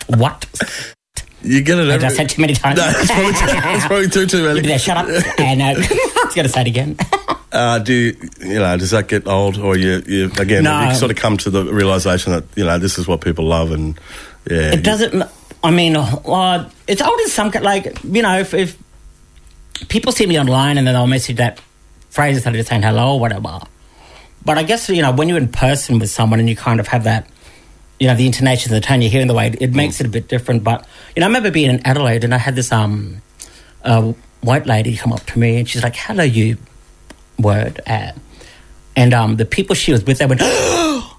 what? 0.07 0.45
You 1.43 1.61
get 1.61 1.77
it 1.79 1.89
I 1.89 1.93
every. 1.93 2.07
just 2.07 2.15
said 2.15 2.29
too 2.29 2.41
many 2.41 2.53
times. 2.53 2.77
No, 2.77 2.85
it's 2.87 3.07
probably, 3.11 3.33
too, 3.33 3.39
it's 3.75 3.85
probably 3.87 4.09
too 4.09 4.25
too 4.27 4.43
Yeah, 4.47 4.53
many. 4.53 4.77
shut 4.77 4.97
up. 4.97 5.07
And 5.39 5.61
uh, 5.61 5.65
I 5.77 6.21
was 6.25 6.35
going 6.35 6.47
to 6.47 6.49
say 6.49 6.61
it 6.61 6.67
again. 6.67 6.97
Uh, 7.51 7.79
do 7.79 7.93
you, 7.93 8.17
you 8.39 8.59
know? 8.59 8.75
Does 8.77 8.91
that 8.91 9.07
get 9.07 9.27
old, 9.27 9.57
or 9.59 9.77
you, 9.77 10.01
you 10.07 10.31
again? 10.39 10.63
No. 10.63 10.89
You 10.89 10.95
sort 10.95 11.11
of 11.11 11.17
come 11.17 11.37
to 11.37 11.49
the 11.51 11.65
realization 11.65 12.31
that 12.33 12.45
you 12.55 12.65
know 12.65 12.79
this 12.79 12.97
is 12.97 13.07
what 13.07 13.21
people 13.21 13.45
love, 13.45 13.71
and 13.71 13.99
yeah, 14.49 14.73
It 14.73 14.83
doesn't. 14.83 15.23
I 15.63 15.71
mean, 15.71 15.95
uh, 15.95 16.69
it's 16.87 17.01
old 17.01 17.19
in 17.19 17.27
some 17.29 17.51
like 17.61 18.03
you 18.03 18.21
know 18.23 18.39
if, 18.39 18.53
if 18.53 18.77
people 19.89 20.11
see 20.11 20.25
me 20.25 20.39
online 20.39 20.77
and 20.77 20.85
then 20.87 20.93
they'll 20.95 21.07
message 21.07 21.37
that 21.37 21.59
phrase 22.09 22.35
instead 22.37 22.49
of 22.53 22.57
just 22.57 22.69
saying 22.69 22.81
hello 22.83 23.13
or 23.13 23.19
whatever. 23.19 23.59
But 24.45 24.57
I 24.57 24.63
guess 24.63 24.89
you 24.89 25.01
know 25.01 25.11
when 25.11 25.29
you're 25.29 25.37
in 25.37 25.47
person 25.47 25.99
with 25.99 26.09
someone 26.09 26.39
and 26.39 26.49
you 26.49 26.55
kind 26.55 26.79
of 26.79 26.87
have 26.87 27.03
that, 27.05 27.27
you 28.03 28.09
know, 28.09 28.15
the 28.15 28.25
intonation, 28.25 28.73
and 28.73 28.83
the 28.83 28.85
tone 28.85 29.01
you're 29.01 29.09
hearing, 29.09 29.27
the 29.27 29.33
way 29.33 29.47
it, 29.47 29.61
it 29.61 29.73
makes 29.73 30.01
it 30.01 30.05
a 30.05 30.09
bit 30.09 30.27
different. 30.27 30.61
But 30.61 30.85
you 31.15 31.21
know, 31.21 31.25
I 31.25 31.29
remember 31.29 31.51
being 31.51 31.69
in 31.69 31.79
Adelaide 31.87 32.25
and 32.25 32.33
I 32.33 32.37
had 32.37 32.53
this 32.53 32.69
um, 32.69 33.21
uh, 33.85 34.11
white 34.41 34.65
lady 34.65 34.97
come 34.97 35.13
up 35.13 35.25
to 35.27 35.39
me 35.39 35.59
and 35.59 35.69
she's 35.69 35.83
like, 35.83 35.95
"Hello, 35.95 36.25
you," 36.25 36.57
word, 37.39 37.79
uh, 37.87 38.11
and 38.97 39.13
um, 39.13 39.37
the 39.37 39.45
people 39.45 39.73
she 39.73 39.93
was 39.93 40.03
with, 40.03 40.17
they 40.17 40.25
went. 40.25 40.41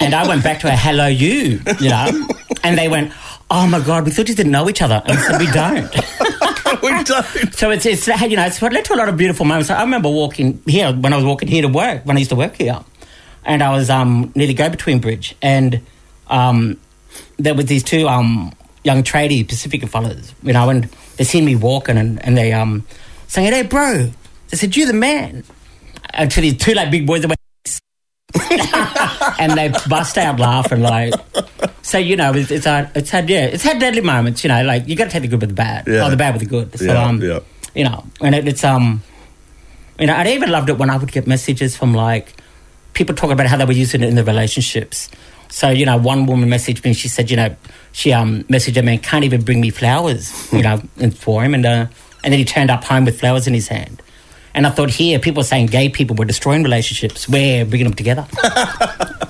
And 0.00 0.14
I 0.14 0.26
went 0.26 0.42
back 0.42 0.60
to 0.60 0.70
her, 0.70 0.76
hello, 0.76 1.06
you, 1.06 1.60
you 1.80 1.88
know. 1.88 2.28
And 2.64 2.76
they 2.76 2.88
went, 2.88 3.12
oh 3.50 3.66
my 3.68 3.80
God, 3.80 4.04
we 4.04 4.10
thought 4.10 4.28
you 4.28 4.34
didn't 4.34 4.50
know 4.50 4.68
each 4.68 4.82
other. 4.82 5.00
And 5.04 5.16
I 5.16 5.20
said, 5.20 5.40
we 5.40 5.46
don't. 5.50 6.82
we 6.82 7.04
don't. 7.04 7.54
So 7.54 7.70
it's, 7.70 7.86
it's 7.86 8.06
you 8.06 8.36
know, 8.36 8.44
it's 8.44 8.60
led 8.60 8.84
to 8.84 8.94
a 8.94 8.96
lot 8.96 9.08
of 9.08 9.16
beautiful 9.16 9.46
moments. 9.46 9.70
I 9.70 9.80
remember 9.80 10.08
walking 10.08 10.60
here, 10.66 10.92
when 10.92 11.12
I 11.12 11.16
was 11.16 11.24
walking 11.24 11.48
here 11.48 11.62
to 11.62 11.68
work, 11.68 12.04
when 12.04 12.16
I 12.16 12.20
used 12.20 12.30
to 12.30 12.36
work 12.36 12.56
here. 12.56 12.80
And 13.44 13.62
I 13.62 13.70
was 13.70 13.90
um, 13.90 14.32
near 14.34 14.46
the 14.46 14.54
go-between 14.54 15.00
bridge. 15.00 15.36
And 15.42 15.80
um, 16.32 16.78
there 17.38 17.54
was 17.54 17.66
these 17.66 17.84
two 17.84 18.08
um, 18.08 18.52
young 18.84 19.02
tradie 19.04 19.46
Pacifica 19.46 19.86
fellas, 19.86 20.34
you 20.42 20.52
know, 20.52 20.68
and 20.70 20.84
they 21.16 21.24
seen 21.24 21.44
me 21.44 21.54
walking 21.54 21.96
and, 21.98 22.24
and 22.24 22.36
they 22.36 22.52
um, 22.52 22.84
saying, 23.28 23.52
hey, 23.52 23.62
bro. 23.62 24.10
They 24.50 24.56
said, 24.56 24.74
you 24.76 24.86
the 24.86 24.92
man. 24.92 25.44
And 26.14 26.30
to 26.32 26.40
these 26.40 26.56
two 26.58 26.72
like 26.74 26.90
big 26.90 27.06
boys, 27.06 27.22
they 27.22 27.28
went, 27.28 27.38
and 29.38 29.52
they 29.52 29.68
bust 29.88 30.18
out 30.18 30.38
laughing 30.40 30.80
like. 30.82 31.14
So 31.82 31.98
you 31.98 32.16
know, 32.16 32.32
it's, 32.34 32.50
it's 32.50 32.64
had 32.64 32.90
it's 32.94 33.10
had 33.10 33.28
yeah, 33.30 33.44
it's 33.46 33.62
had 33.62 33.78
deadly 33.78 34.00
moments. 34.00 34.44
You 34.44 34.48
know, 34.48 34.62
like 34.64 34.88
you 34.88 34.96
got 34.96 35.04
to 35.04 35.10
take 35.10 35.22
the 35.22 35.28
good 35.28 35.40
with 35.40 35.50
the 35.50 35.54
bad, 35.54 35.86
Yeah. 35.86 36.06
or 36.06 36.10
the 36.10 36.16
bad 36.16 36.34
with 36.34 36.40
the 36.42 36.48
good. 36.48 36.78
So 36.78 36.84
Yeah, 36.86 37.02
um, 37.04 37.20
yeah. 37.22 37.40
you 37.74 37.84
know, 37.84 38.04
and 38.20 38.34
it, 38.34 38.46
it's 38.48 38.64
um, 38.64 39.02
you 39.98 40.06
know, 40.06 40.14
I 40.14 40.26
even 40.28 40.50
loved 40.50 40.68
it 40.70 40.78
when 40.78 40.90
I 40.90 40.96
would 40.96 41.12
get 41.12 41.26
messages 41.26 41.76
from 41.76 41.94
like 41.94 42.34
people 42.94 43.14
talking 43.14 43.32
about 43.32 43.46
how 43.46 43.56
they 43.56 43.64
were 43.64 43.72
using 43.72 44.02
it 44.02 44.08
in 44.08 44.14
their 44.16 44.24
relationships. 44.24 45.10
So 45.52 45.68
you 45.68 45.84
know, 45.84 45.98
one 45.98 46.24
woman 46.24 46.48
messaged 46.48 46.82
me. 46.82 46.94
She 46.94 47.08
said, 47.08 47.30
you 47.30 47.36
know, 47.36 47.54
she 47.92 48.12
um 48.12 48.42
messaged 48.44 48.78
a 48.78 48.82
man 48.82 48.98
can't 48.98 49.22
even 49.24 49.42
bring 49.42 49.60
me 49.60 49.68
flowers, 49.68 50.50
you 50.50 50.62
know, 50.62 50.78
for 51.14 51.44
him, 51.44 51.52
and 51.54 51.66
uh, 51.66 51.86
and 52.24 52.32
then 52.32 52.38
he 52.38 52.44
turned 52.44 52.70
up 52.70 52.84
home 52.84 53.04
with 53.04 53.20
flowers 53.20 53.46
in 53.46 53.52
his 53.52 53.68
hand. 53.68 54.02
And 54.54 54.66
I 54.66 54.70
thought, 54.70 54.90
here, 54.90 55.18
people 55.18 55.40
are 55.42 55.44
saying 55.44 55.66
gay 55.66 55.88
people 55.90 56.16
were 56.16 56.24
destroying 56.24 56.62
relationships. 56.62 57.28
We're 57.28 57.64
bringing 57.64 57.86
them 57.86 57.94
together. 57.94 58.26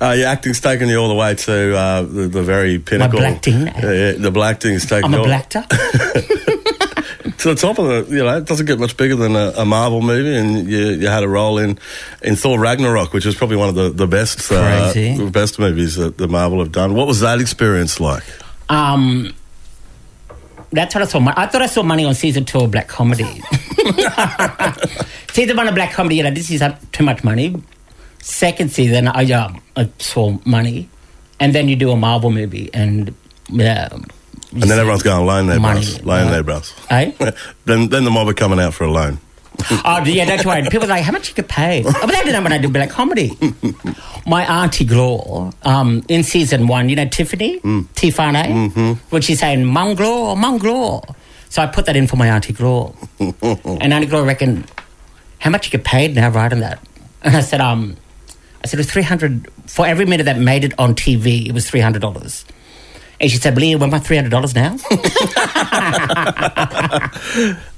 Uh, 0.00 0.12
your 0.12 0.28
acting's 0.28 0.60
taken 0.62 0.88
you 0.88 0.96
all 0.96 1.08
the 1.08 1.14
way 1.14 1.34
to 1.34 1.76
uh, 1.76 2.00
the, 2.00 2.26
the 2.26 2.42
very 2.42 2.78
pinnacle. 2.78 3.18
blackting? 3.18 3.66
Yeah, 3.66 3.92
yeah, 3.92 4.12
the 4.12 4.30
blackting's 4.30 4.86
taken 4.86 5.04
I'm 5.04 5.12
you 5.12 5.18
a 5.18 5.20
all 5.20 5.26
blackter. 5.26 5.62
to 7.22 7.48
the 7.48 7.54
top 7.54 7.78
of 7.78 7.86
the. 7.86 8.16
You 8.16 8.24
know, 8.24 8.36
it 8.36 8.46
doesn't 8.46 8.66
get 8.66 8.78
much 8.78 8.96
bigger 8.96 9.16
than 9.16 9.36
a, 9.36 9.52
a 9.58 9.64
Marvel 9.64 10.00
movie, 10.00 10.36
and 10.36 10.68
you, 10.68 10.78
you 10.90 11.08
had 11.08 11.22
a 11.22 11.28
role 11.28 11.58
in 11.58 11.78
in 12.22 12.36
Thor 12.36 12.58
Ragnarok, 12.58 13.12
which 13.12 13.26
is 13.26 13.34
probably 13.34 13.56
one 13.56 13.68
of 13.68 13.74
the 13.74 13.90
the 13.90 14.06
best 14.06 14.50
uh, 14.50 14.92
the 14.92 15.30
best 15.32 15.58
movies 15.58 15.96
that 15.96 16.18
the 16.18 16.28
Marvel 16.28 16.58
have 16.60 16.72
done. 16.72 16.94
What 16.94 17.06
was 17.06 17.20
that 17.20 17.40
experience 17.40 18.00
like? 18.00 18.24
Um, 18.68 19.34
that's 20.72 20.94
what 20.94 21.02
I 21.02 21.06
saw. 21.06 21.32
I 21.36 21.46
thought 21.46 21.62
I 21.62 21.66
saw 21.66 21.82
money 21.82 22.04
on 22.04 22.14
season 22.14 22.44
two 22.44 22.60
of 22.60 22.70
Black 22.70 22.88
Comedy. 22.88 23.24
season 25.32 25.56
one 25.56 25.68
of 25.68 25.74
Black 25.74 25.92
Comedy, 25.92 26.16
you 26.16 26.22
know, 26.22 26.30
this 26.30 26.50
is 26.50 26.62
uh, 26.62 26.76
too 26.92 27.04
much 27.04 27.24
money. 27.24 27.60
Second 28.20 28.70
season, 28.70 29.08
I, 29.08 29.24
uh, 29.32 29.52
I 29.76 29.90
saw 29.98 30.38
money, 30.44 30.88
and 31.40 31.54
then 31.54 31.68
you 31.68 31.76
do 31.76 31.90
a 31.90 31.96
Marvel 31.96 32.30
movie, 32.30 32.70
and 32.72 33.14
yeah, 33.48 33.88
And 34.52 34.62
then 34.62 34.78
everyone's 34.78 35.02
going 35.02 35.26
loan 35.26 35.46
their 35.46 35.60
Money, 35.60 35.80
bros, 35.80 36.02
loan 36.02 36.24
right. 36.24 36.30
their 36.30 36.42
bros. 36.42 36.74
Eh? 36.90 37.12
then 37.66 37.88
then 37.88 38.04
the 38.04 38.10
mob 38.10 38.28
are 38.28 38.34
coming 38.34 38.58
out 38.58 38.74
for 38.74 38.84
a 38.84 38.90
loan. 38.90 39.18
oh 39.84 40.02
yeah, 40.04 40.24
that's 40.24 40.44
right. 40.44 40.64
People 40.70 40.84
are 40.86 40.88
like, 40.88 41.04
how 41.04 41.12
much 41.12 41.28
you 41.28 41.34
get 41.34 41.48
paid? 41.48 41.84
Oh, 41.88 41.92
but 41.92 42.06
they 42.06 42.18
didn't 42.18 42.32
know 42.32 42.42
when 42.42 42.52
I 42.52 42.58
do 42.58 42.68
black 42.68 42.90
comedy. 42.90 43.36
My 44.26 44.62
auntie 44.62 44.86
Glor, 44.86 45.54
um, 45.66 46.02
in 46.08 46.24
season 46.24 46.66
one, 46.66 46.88
you 46.88 46.96
know 46.96 47.06
Tiffany, 47.06 47.58
Tiffany, 47.94 48.38
mm-hmm. 48.38 48.92
when 49.10 49.22
she's 49.22 49.40
saying 49.40 49.64
Mum 49.64 49.96
Glor, 49.96 50.36
Mum 50.36 50.58
Glor. 50.58 51.14
So 51.50 51.62
I 51.62 51.66
put 51.66 51.86
that 51.86 51.96
in 51.96 52.06
for 52.06 52.16
my 52.16 52.28
auntie 52.28 52.52
Glor, 52.52 52.94
and 53.82 53.92
auntie 53.92 54.06
Glor 54.06 54.26
reckoned, 54.26 54.70
how 55.38 55.50
much 55.50 55.66
you 55.66 55.72
get 55.72 55.84
paid 55.84 56.14
now 56.14 56.30
writing 56.30 56.60
that? 56.60 56.80
And 57.22 57.36
I 57.36 57.40
said, 57.40 57.60
um, 57.60 57.96
I 58.62 58.66
said 58.66 58.78
it 58.78 58.80
was 58.80 58.90
three 58.90 59.02
hundred 59.02 59.50
for 59.66 59.86
every 59.86 60.06
minute 60.06 60.24
that 60.24 60.38
made 60.38 60.64
it 60.64 60.78
on 60.78 60.94
TV. 60.94 61.46
It 61.46 61.52
was 61.52 61.68
three 61.68 61.80
hundred 61.80 62.02
dollars. 62.02 62.44
And 63.20 63.30
she 63.30 63.36
said, 63.36 63.54
Leah, 63.56 63.76
what 63.76 63.88
am 63.88 63.94
I 63.94 63.98
three 63.98 64.16
hundred 64.16 64.30
dollars 64.30 64.54
now? 64.54 64.76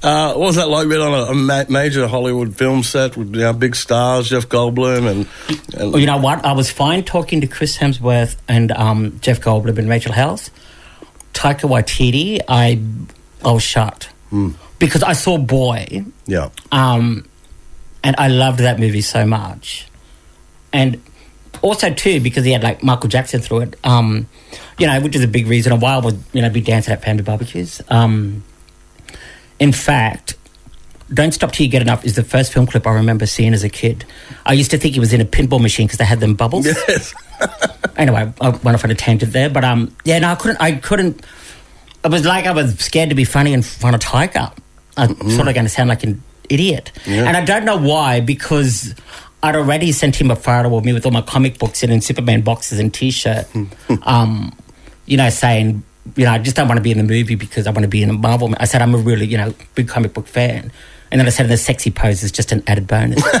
Uh, 0.03 0.33
what 0.33 0.47
was 0.47 0.55
that 0.57 0.67
like 0.67 0.89
being 0.89 1.01
on 1.01 1.13
a, 1.13 1.31
a 1.31 1.33
ma- 1.33 1.63
major 1.69 2.07
Hollywood 2.07 2.55
film 2.57 2.83
set 2.83 3.15
with 3.15 3.33
you 3.33 3.41
know, 3.41 3.53
big 3.53 3.73
stars, 3.75 4.29
Jeff 4.29 4.49
Goldblum, 4.49 5.09
and, 5.09 5.27
and 5.79 5.91
Well, 5.93 5.99
you 5.99 6.05
know 6.05 6.17
what? 6.17 6.43
I 6.43 6.51
was 6.51 6.69
fine 6.69 7.03
talking 7.03 7.39
to 7.39 7.47
Chris 7.47 7.77
Hemsworth 7.77 8.35
and 8.47 8.71
um, 8.73 9.19
Jeff 9.21 9.39
Goldblum 9.39 9.77
and 9.77 9.87
Rachel 9.87 10.11
House. 10.11 10.49
Taika 11.33 11.69
Waititi, 11.69 12.41
I, 12.49 12.81
I 13.45 13.51
was 13.51 13.63
shocked 13.63 14.09
because 14.79 15.03
I 15.03 15.13
saw 15.13 15.37
Boy, 15.37 16.03
yeah, 16.25 16.49
um, 16.71 17.25
and 18.03 18.15
I 18.17 18.27
loved 18.27 18.59
that 18.59 18.79
movie 18.79 19.01
so 19.01 19.25
much, 19.25 19.87
and 20.73 21.01
also 21.63 21.91
too 21.91 22.19
because 22.19 22.45
he 22.45 22.51
had 22.51 22.61
like 22.61 22.83
Michael 22.83 23.09
Jackson 23.09 23.41
through 23.41 23.61
it. 23.61 23.75
Um, 23.83 24.27
you 24.77 24.85
know, 24.85 24.99
which 25.01 25.15
is 25.15 25.23
a 25.23 25.27
big 25.27 25.47
reason 25.47 25.79
why 25.79 25.93
I 25.95 25.97
would 25.97 26.21
you 26.33 26.41
know 26.43 26.49
be 26.51 26.61
dancing 26.61 26.93
at 26.93 27.01
family 27.03 27.23
barbecues. 27.23 27.81
Um, 27.89 28.43
in 29.59 29.71
fact, 29.71 30.35
Don't 31.13 31.31
Stop 31.31 31.51
Till 31.53 31.65
You 31.65 31.71
Get 31.71 31.81
Enough 31.81 32.05
is 32.05 32.15
the 32.15 32.23
first 32.23 32.51
film 32.53 32.67
clip 32.67 32.85
I 32.85 32.91
remember 32.93 33.25
seeing 33.25 33.53
as 33.53 33.63
a 33.63 33.69
kid. 33.69 34.05
I 34.45 34.53
used 34.53 34.71
to 34.71 34.77
think 34.77 34.93
he 34.93 34.99
was 34.99 35.13
in 35.13 35.21
a 35.21 35.25
pinball 35.25 35.61
machine 35.61 35.87
because 35.87 35.97
they 35.99 36.05
had 36.05 36.19
them 36.19 36.35
bubbles. 36.35 36.65
yes, 36.87 37.13
Anyway, 37.97 38.31
I 38.41 38.49
went 38.49 38.75
off 38.75 38.83
on 38.83 38.91
a 38.91 38.95
tangent 38.95 39.31
there, 39.33 39.49
but 39.49 39.63
um, 39.63 39.95
yeah, 40.03 40.17
no, 40.19 40.29
I 40.31 40.35
couldn't. 40.35 40.61
I 40.61 40.71
couldn't. 40.73 41.23
It 42.03 42.11
was 42.11 42.25
like 42.25 42.45
I 42.45 42.51
was 42.51 42.77
scared 42.79 43.09
to 43.09 43.15
be 43.15 43.23
funny 43.23 43.53
in 43.53 43.61
front 43.61 43.95
of 43.95 44.01
Taika. 44.01 44.51
I'm 44.97 45.15
sort 45.29 45.47
of 45.47 45.53
going 45.53 45.65
to 45.65 45.69
sound 45.69 45.89
like 45.89 46.03
an 46.03 46.21
idiot, 46.49 46.91
Yeah. 47.05 47.23
and 47.25 47.37
I 47.37 47.45
don't 47.45 47.63
know 47.65 47.77
why 47.77 48.19
because 48.19 48.93
I'd 49.43 49.57
already 49.57 49.91
sent 49.91 50.15
him 50.15 50.31
a 50.31 50.37
photo 50.37 50.75
of 50.75 50.85
me 50.85 50.93
with 50.93 51.05
all 51.05 51.11
my 51.11 51.21
comic 51.21 51.59
books 51.59 51.83
in 51.83 51.91
and 51.91 52.01
Superman 52.01 52.41
boxes 52.41 52.79
and 52.79 52.93
T-shirt. 52.93 53.45
um, 54.03 54.55
you 55.05 55.17
know, 55.17 55.29
saying, 55.29 55.83
you 56.15 56.23
know, 56.23 56.31
I 56.31 56.37
just 56.39 56.55
don't 56.55 56.69
want 56.69 56.77
to 56.77 56.81
be 56.81 56.91
in 56.91 56.97
the 56.97 57.03
movie 57.03 57.35
because 57.35 57.67
I 57.67 57.71
want 57.71 57.83
to 57.83 57.89
be 57.89 58.01
in 58.01 58.09
a 58.09 58.13
Marvel. 58.13 58.47
mo-" 58.47 58.57
I 58.57 58.65
said 58.65 58.81
I'm 58.81 58.95
a 58.95 58.97
really, 58.97 59.25
you 59.25 59.37
know, 59.37 59.53
big 59.75 59.89
comic 59.89 60.13
book 60.13 60.27
fan. 60.27 60.71
And 61.11 61.19
then 61.19 61.27
I 61.27 61.29
said 61.29 61.47
the 61.49 61.57
sexy 61.57 61.91
pose 61.91 62.23
is 62.23 62.31
just 62.31 62.51
an 62.53 62.63
added 62.65 62.87
bonus. 62.87 63.21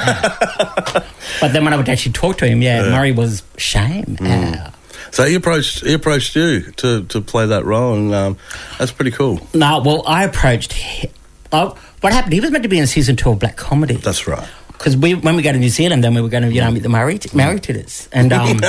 but 1.41 1.53
then 1.53 1.63
when 1.63 1.73
I 1.73 1.77
would 1.77 1.89
actually 1.89 2.11
talk 2.11 2.37
to 2.39 2.45
him, 2.45 2.61
yeah, 2.61 2.83
Murray 2.89 3.13
was 3.13 3.41
shame. 3.57 4.17
Yeah. 4.21 4.71
so 5.09 5.23
he 5.25 5.33
approached 5.33 5.83
he 5.83 5.93
approached 5.93 6.35
you 6.35 6.71
to, 6.73 7.03
to 7.05 7.21
play 7.21 7.47
that 7.47 7.65
role, 7.65 7.95
and 7.95 8.13
um, 8.13 8.37
that's 8.77 8.91
pretty 8.91 9.09
cool. 9.09 9.39
No, 9.55 9.81
well, 9.83 10.03
I 10.05 10.25
approached 10.25 10.73
him. 10.73 11.09
Oh, 11.51 11.75
what 12.01 12.13
happened? 12.13 12.33
He 12.33 12.41
was 12.41 12.51
meant 12.51 12.63
to 12.63 12.69
be 12.69 12.77
in 12.77 12.85
season 12.85 13.15
two 13.15 13.31
of 13.31 13.39
Black 13.39 13.55
Comedy. 13.55 13.95
That's 13.95 14.27
right. 14.27 14.47
Because 14.73 14.97
we 14.97 15.13
when 15.15 15.35
we 15.35 15.41
go 15.41 15.51
to 15.51 15.59
New 15.59 15.69
Zealand, 15.69 16.03
then 16.03 16.13
we 16.13 16.21
were 16.21 16.29
going 16.29 16.43
to 16.43 16.51
you 16.51 16.61
know 16.61 16.71
meet 16.71 16.83
the 16.83 16.89
Maori 16.89 17.19
Maori 17.33 17.59
tutors, 17.59 18.09
and 18.11 18.33
um, 18.33 18.59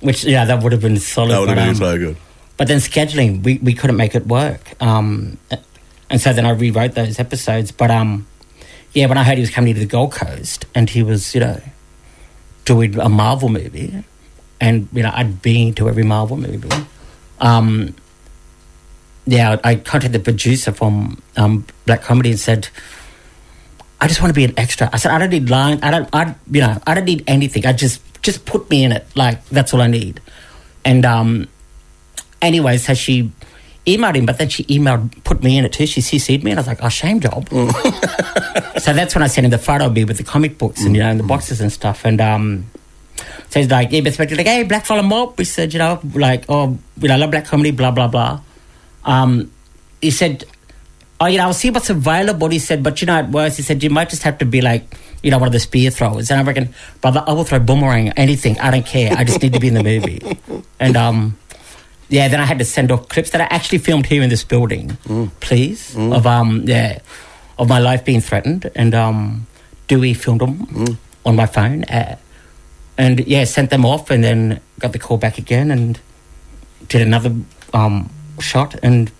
which 0.00 0.24
yeah, 0.24 0.44
that 0.44 0.62
would 0.62 0.72
have 0.72 0.80
been 0.82 0.98
solid. 0.98 1.32
That 1.32 1.40
would 1.40 1.48
have 1.48 1.56
but, 1.56 1.62
been 1.62 1.68
um, 1.70 1.74
so 1.76 1.98
good. 1.98 2.16
But 2.60 2.68
then 2.68 2.76
scheduling, 2.76 3.42
we, 3.42 3.56
we 3.56 3.72
couldn't 3.72 3.96
make 3.96 4.14
it 4.14 4.26
work. 4.26 4.74
Um, 4.82 5.38
and 6.10 6.20
so 6.20 6.34
then 6.34 6.44
I 6.44 6.50
rewrote 6.50 6.92
those 6.92 7.18
episodes. 7.18 7.72
But 7.72 7.90
um, 7.90 8.26
yeah, 8.92 9.06
when 9.06 9.16
I 9.16 9.24
heard 9.24 9.38
he 9.38 9.40
was 9.40 9.48
coming 9.48 9.72
to 9.72 9.80
the 9.80 9.86
Gold 9.86 10.12
Coast 10.12 10.66
and 10.74 10.90
he 10.90 11.02
was, 11.02 11.34
you 11.34 11.40
know, 11.40 11.62
doing 12.66 13.00
a 13.00 13.08
Marvel 13.08 13.48
movie, 13.48 14.04
and, 14.60 14.88
you 14.92 15.02
know, 15.02 15.10
I'd 15.14 15.40
been 15.40 15.72
to 15.76 15.88
every 15.88 16.02
Marvel 16.02 16.36
movie. 16.36 16.68
Um, 17.40 17.94
yeah, 19.24 19.56
I 19.64 19.76
contacted 19.76 20.12
the 20.12 20.20
producer 20.20 20.70
from 20.70 21.22
um, 21.38 21.64
Black 21.86 22.02
Comedy 22.02 22.32
and 22.32 22.38
said, 22.38 22.68
I 24.00 24.08
just 24.08 24.20
want 24.20 24.30
to 24.30 24.34
be 24.34 24.44
an 24.44 24.54
extra. 24.58 24.88
I 24.92 24.96
said, 24.96 25.12
I 25.12 25.18
don't 25.18 25.30
need 25.30 25.50
lines. 25.50 25.80
I 25.82 25.90
don't, 25.90 26.08
I, 26.12 26.34
you 26.50 26.60
know, 26.60 26.80
I 26.86 26.94
don't 26.94 27.04
need 27.04 27.24
anything. 27.26 27.66
I 27.66 27.72
just, 27.72 28.00
just 28.22 28.46
put 28.46 28.70
me 28.70 28.84
in 28.84 28.92
it. 28.92 29.06
Like, 29.14 29.44
that's 29.46 29.74
all 29.74 29.82
I 29.82 29.88
need. 29.88 30.20
And, 30.84 31.04
um, 31.04 31.48
anyway, 32.40 32.78
so 32.78 32.94
she 32.94 33.30
emailed 33.86 34.14
him, 34.14 34.24
but 34.26 34.38
then 34.38 34.48
she 34.48 34.64
emailed, 34.64 35.22
put 35.24 35.42
me 35.42 35.58
in 35.58 35.64
it 35.64 35.72
too. 35.72 35.86
She 35.86 36.00
CC'd 36.00 36.42
me, 36.42 36.50
and 36.50 36.58
I 36.58 36.62
was 36.62 36.66
like, 36.66 36.82
oh, 36.82 36.88
shame 36.88 37.20
job. 37.20 37.48
so 38.78 38.92
that's 38.94 39.14
when 39.14 39.22
I 39.22 39.26
sent 39.26 39.44
him 39.44 39.50
the 39.50 39.58
photo 39.58 39.86
of 39.86 39.92
me 39.92 40.04
with 40.04 40.16
the 40.16 40.24
comic 40.24 40.56
books 40.56 40.82
and, 40.82 40.96
you 40.96 41.02
know, 41.02 41.10
and 41.10 41.20
the 41.20 41.24
boxes 41.24 41.60
and 41.60 41.70
stuff. 41.70 42.06
And, 42.06 42.20
um, 42.22 42.66
so 43.50 43.60
he's 43.60 43.70
like, 43.70 43.92
yeah, 43.92 44.00
but 44.00 44.18
like, 44.18 44.46
hey, 44.46 44.62
Black 44.62 44.86
Fella 44.86 45.02
Mob. 45.02 45.36
We 45.36 45.44
said, 45.44 45.72
you 45.72 45.78
know, 45.78 46.00
like, 46.14 46.44
oh, 46.48 46.78
you 47.00 47.08
know, 47.08 47.14
I 47.14 47.16
love 47.16 47.32
black 47.32 47.46
comedy, 47.46 47.72
blah, 47.72 47.90
blah, 47.90 48.08
blah. 48.08 48.40
Um, 49.04 49.50
he 50.00 50.10
said, 50.10 50.44
oh, 51.20 51.26
you 51.26 51.38
know, 51.38 51.44
I'll 51.44 51.52
see 51.54 51.70
what's 51.70 51.90
available. 51.90 52.48
He 52.48 52.58
said, 52.58 52.82
but 52.82 53.00
you 53.00 53.06
know, 53.06 53.18
it 53.18 53.28
works. 53.28 53.56
He 53.56 53.62
said, 53.62 53.82
you 53.82 53.90
might 53.90 54.08
just 54.08 54.22
have 54.22 54.38
to 54.38 54.44
be 54.46 54.60
like, 54.60 54.84
you 55.22 55.30
know, 55.30 55.38
one 55.38 55.48
of 55.48 55.52
the 55.52 55.60
spear 55.60 55.90
throwers. 55.90 56.30
And 56.30 56.40
I 56.40 56.42
reckon, 56.42 56.74
brother, 57.02 57.22
I 57.26 57.32
will 57.34 57.44
throw 57.44 57.58
boomerang, 57.58 58.08
anything. 58.12 58.58
I 58.58 58.70
don't 58.70 58.86
care. 58.86 59.12
I 59.16 59.24
just 59.24 59.42
need 59.42 59.52
to 59.52 59.60
be 59.60 59.68
in 59.68 59.74
the 59.74 59.82
movie. 59.84 60.20
And, 60.80 60.96
um, 60.96 61.36
yeah, 62.08 62.28
then 62.28 62.40
I 62.40 62.46
had 62.46 62.58
to 62.58 62.64
send 62.64 62.90
off 62.90 63.10
clips 63.10 63.30
that 63.30 63.40
I 63.42 63.44
actually 63.54 63.78
filmed 63.78 64.06
here 64.06 64.22
in 64.22 64.30
this 64.30 64.42
building, 64.42 64.96
please, 65.40 65.94
of, 65.94 66.26
um, 66.26 66.62
yeah, 66.66 67.00
of 67.58 67.68
my 67.68 67.78
life 67.78 68.02
being 68.02 68.22
threatened. 68.22 68.70
And, 68.74 68.94
um, 68.94 69.46
Dewey 69.88 70.14
filmed 70.14 70.40
them 70.40 70.98
on 71.26 71.36
my 71.36 71.44
phone. 71.44 71.84
Uh, 71.84 72.16
and, 72.96 73.20
yeah, 73.26 73.44
sent 73.44 73.68
them 73.68 73.84
off 73.84 74.10
and 74.10 74.24
then 74.24 74.60
got 74.78 74.92
the 74.92 74.98
call 74.98 75.18
back 75.18 75.36
again 75.36 75.70
and 75.70 76.00
did 76.88 77.02
another, 77.02 77.34
um, 77.74 78.08
shot. 78.40 78.74
And, 78.82 79.12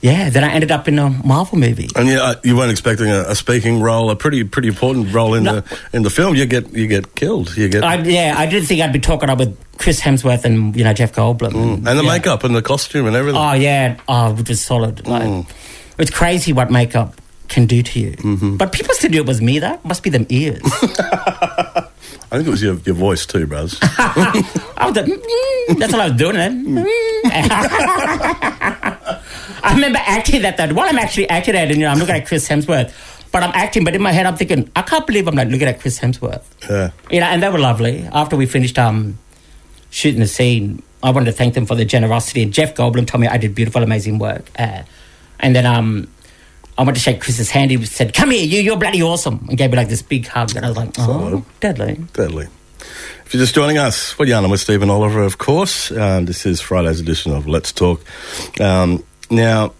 yeah, 0.00 0.30
then 0.30 0.44
I 0.44 0.52
ended 0.52 0.70
up 0.70 0.88
in 0.88 0.98
a 0.98 1.10
Marvel 1.10 1.58
movie. 1.58 1.88
And 1.96 2.08
yeah, 2.08 2.22
uh, 2.22 2.34
you 2.42 2.56
weren't 2.56 2.70
expecting 2.70 3.08
a, 3.10 3.22
a 3.28 3.34
speaking 3.34 3.80
role, 3.80 4.10
a 4.10 4.16
pretty 4.16 4.44
pretty 4.44 4.68
important 4.68 5.12
role 5.14 5.34
in 5.34 5.42
No. 5.44 5.60
the 5.60 5.78
in 5.92 6.02
the 6.02 6.10
film. 6.10 6.34
You 6.34 6.46
get 6.46 6.72
you 6.72 6.86
get 6.86 7.14
killed. 7.14 7.56
You 7.56 7.68
get 7.68 7.84
I, 7.84 7.96
yeah, 8.02 8.34
I 8.36 8.46
didn't 8.46 8.66
think 8.66 8.80
I'd 8.80 8.92
be 8.92 9.00
talking 9.00 9.28
up 9.30 9.38
with 9.38 9.56
Chris 9.78 10.00
Hemsworth 10.00 10.44
and, 10.44 10.76
you 10.76 10.84
know, 10.84 10.92
Jeff 10.92 11.12
Goldblum. 11.14 11.52
Mm. 11.52 11.74
and 11.74 11.86
the 11.86 12.02
Yeah. 12.02 12.12
makeup 12.12 12.44
and 12.44 12.54
the 12.54 12.62
costume 12.62 13.06
and 13.06 13.16
everything. 13.16 13.40
Oh 13.40 13.52
yeah, 13.52 13.96
oh, 14.08 14.34
it 14.36 14.48
was 14.48 14.60
solid. 14.60 14.96
Mm. 15.04 15.08
Like, 15.08 15.46
It's 15.98 16.10
crazy 16.10 16.52
what 16.52 16.70
makeup 16.70 17.14
can 17.48 17.66
do 17.66 17.82
to 17.82 17.98
you. 18.00 18.12
Mm-hmm. 18.12 18.56
But 18.58 18.72
people 18.72 18.94
still 18.94 19.10
do 19.10 19.18
it 19.18 19.26
was 19.26 19.40
me. 19.42 19.58
That 19.58 19.84
must 19.84 20.02
be 20.02 20.10
them 20.10 20.24
ears. 20.28 20.60
I 22.32 22.36
think 22.36 22.46
it 22.46 22.50
was 22.50 22.62
your, 22.62 22.76
your 22.86 22.94
voice 22.94 23.26
too, 23.26 23.44
bros. 23.48 23.76
I 23.82 24.86
was 24.86 24.94
like, 24.94 25.04
mm, 25.06 25.18
mm, 25.68 25.78
that's 25.80 25.92
what 25.92 26.00
I 26.00 26.08
was 26.10 26.16
doing. 26.16 26.36
Then. 26.36 26.86
I 29.62 29.74
remember 29.74 29.98
acting 30.04 30.42
that 30.42 30.56
though. 30.56 30.72
While 30.74 30.88
I'm 30.88 30.98
actually 30.98 31.28
acting 31.28 31.54
at 31.56 31.64
it, 31.68 31.70
and 31.72 31.80
you 31.80 31.86
know, 31.86 31.92
I'm 31.92 31.98
looking 31.98 32.14
at 32.16 32.26
Chris 32.26 32.48
Hemsworth. 32.48 32.92
but 33.32 33.42
I'm 33.42 33.52
acting. 33.54 33.84
But 33.84 33.94
in 33.94 34.02
my 34.02 34.12
head, 34.12 34.26
I'm 34.26 34.36
thinking, 34.36 34.70
I 34.74 34.82
can't 34.82 35.06
believe 35.06 35.28
I'm 35.28 35.34
like 35.36 35.48
looking 35.48 35.68
at 35.68 35.80
Chris 35.80 35.98
Hemsworth. 35.98 36.42
Yeah. 36.68 36.90
You 37.10 37.20
know, 37.20 37.26
and 37.26 37.42
they 37.42 37.48
were 37.48 37.58
lovely. 37.58 38.08
After 38.12 38.36
we 38.36 38.46
finished 38.46 38.78
um, 38.78 39.18
shooting 39.90 40.20
the 40.20 40.26
scene, 40.26 40.82
I 41.02 41.10
wanted 41.10 41.26
to 41.26 41.32
thank 41.32 41.54
them 41.54 41.66
for 41.66 41.74
their 41.74 41.84
generosity. 41.84 42.42
And 42.42 42.52
Jeff 42.52 42.74
Goldblum 42.74 43.06
told 43.06 43.20
me 43.20 43.28
I 43.28 43.36
did 43.38 43.54
beautiful, 43.54 43.82
amazing 43.82 44.18
work. 44.18 44.50
Uh, 44.58 44.82
and 45.38 45.54
then 45.56 45.64
um, 45.64 46.08
I 46.76 46.82
went 46.82 46.96
to 46.96 47.02
shake 47.02 47.20
Chris's 47.20 47.50
hand. 47.50 47.70
He 47.70 47.84
said, 47.86 48.12
"Come 48.14 48.30
here, 48.32 48.44
you, 48.44 48.60
you're 48.60 48.76
bloody 48.76 49.02
awesome," 49.02 49.46
and 49.48 49.56
gave 49.56 49.70
me 49.70 49.76
like 49.76 49.88
this 49.88 50.02
big 50.02 50.26
hug. 50.26 50.54
And 50.56 50.64
I 50.64 50.68
was 50.68 50.76
like, 50.76 50.90
"Oh, 50.98 51.44
deadly." 51.60 52.04
Deadly. 52.12 52.48
If 53.24 53.34
you're 53.34 53.42
just 53.42 53.54
joining 53.54 53.78
us, 53.78 54.16
Jan, 54.18 54.44
I'm 54.44 54.50
with 54.50 54.60
Steven 54.60 54.90
Oliver, 54.90 55.22
of 55.22 55.38
course. 55.38 55.92
Um, 55.92 56.24
this 56.24 56.44
is 56.46 56.60
Friday's 56.60 56.98
edition 56.98 57.32
of 57.32 57.46
Let's 57.46 57.70
Talk. 57.70 58.04
Um, 58.60 59.04
now, 59.30 59.72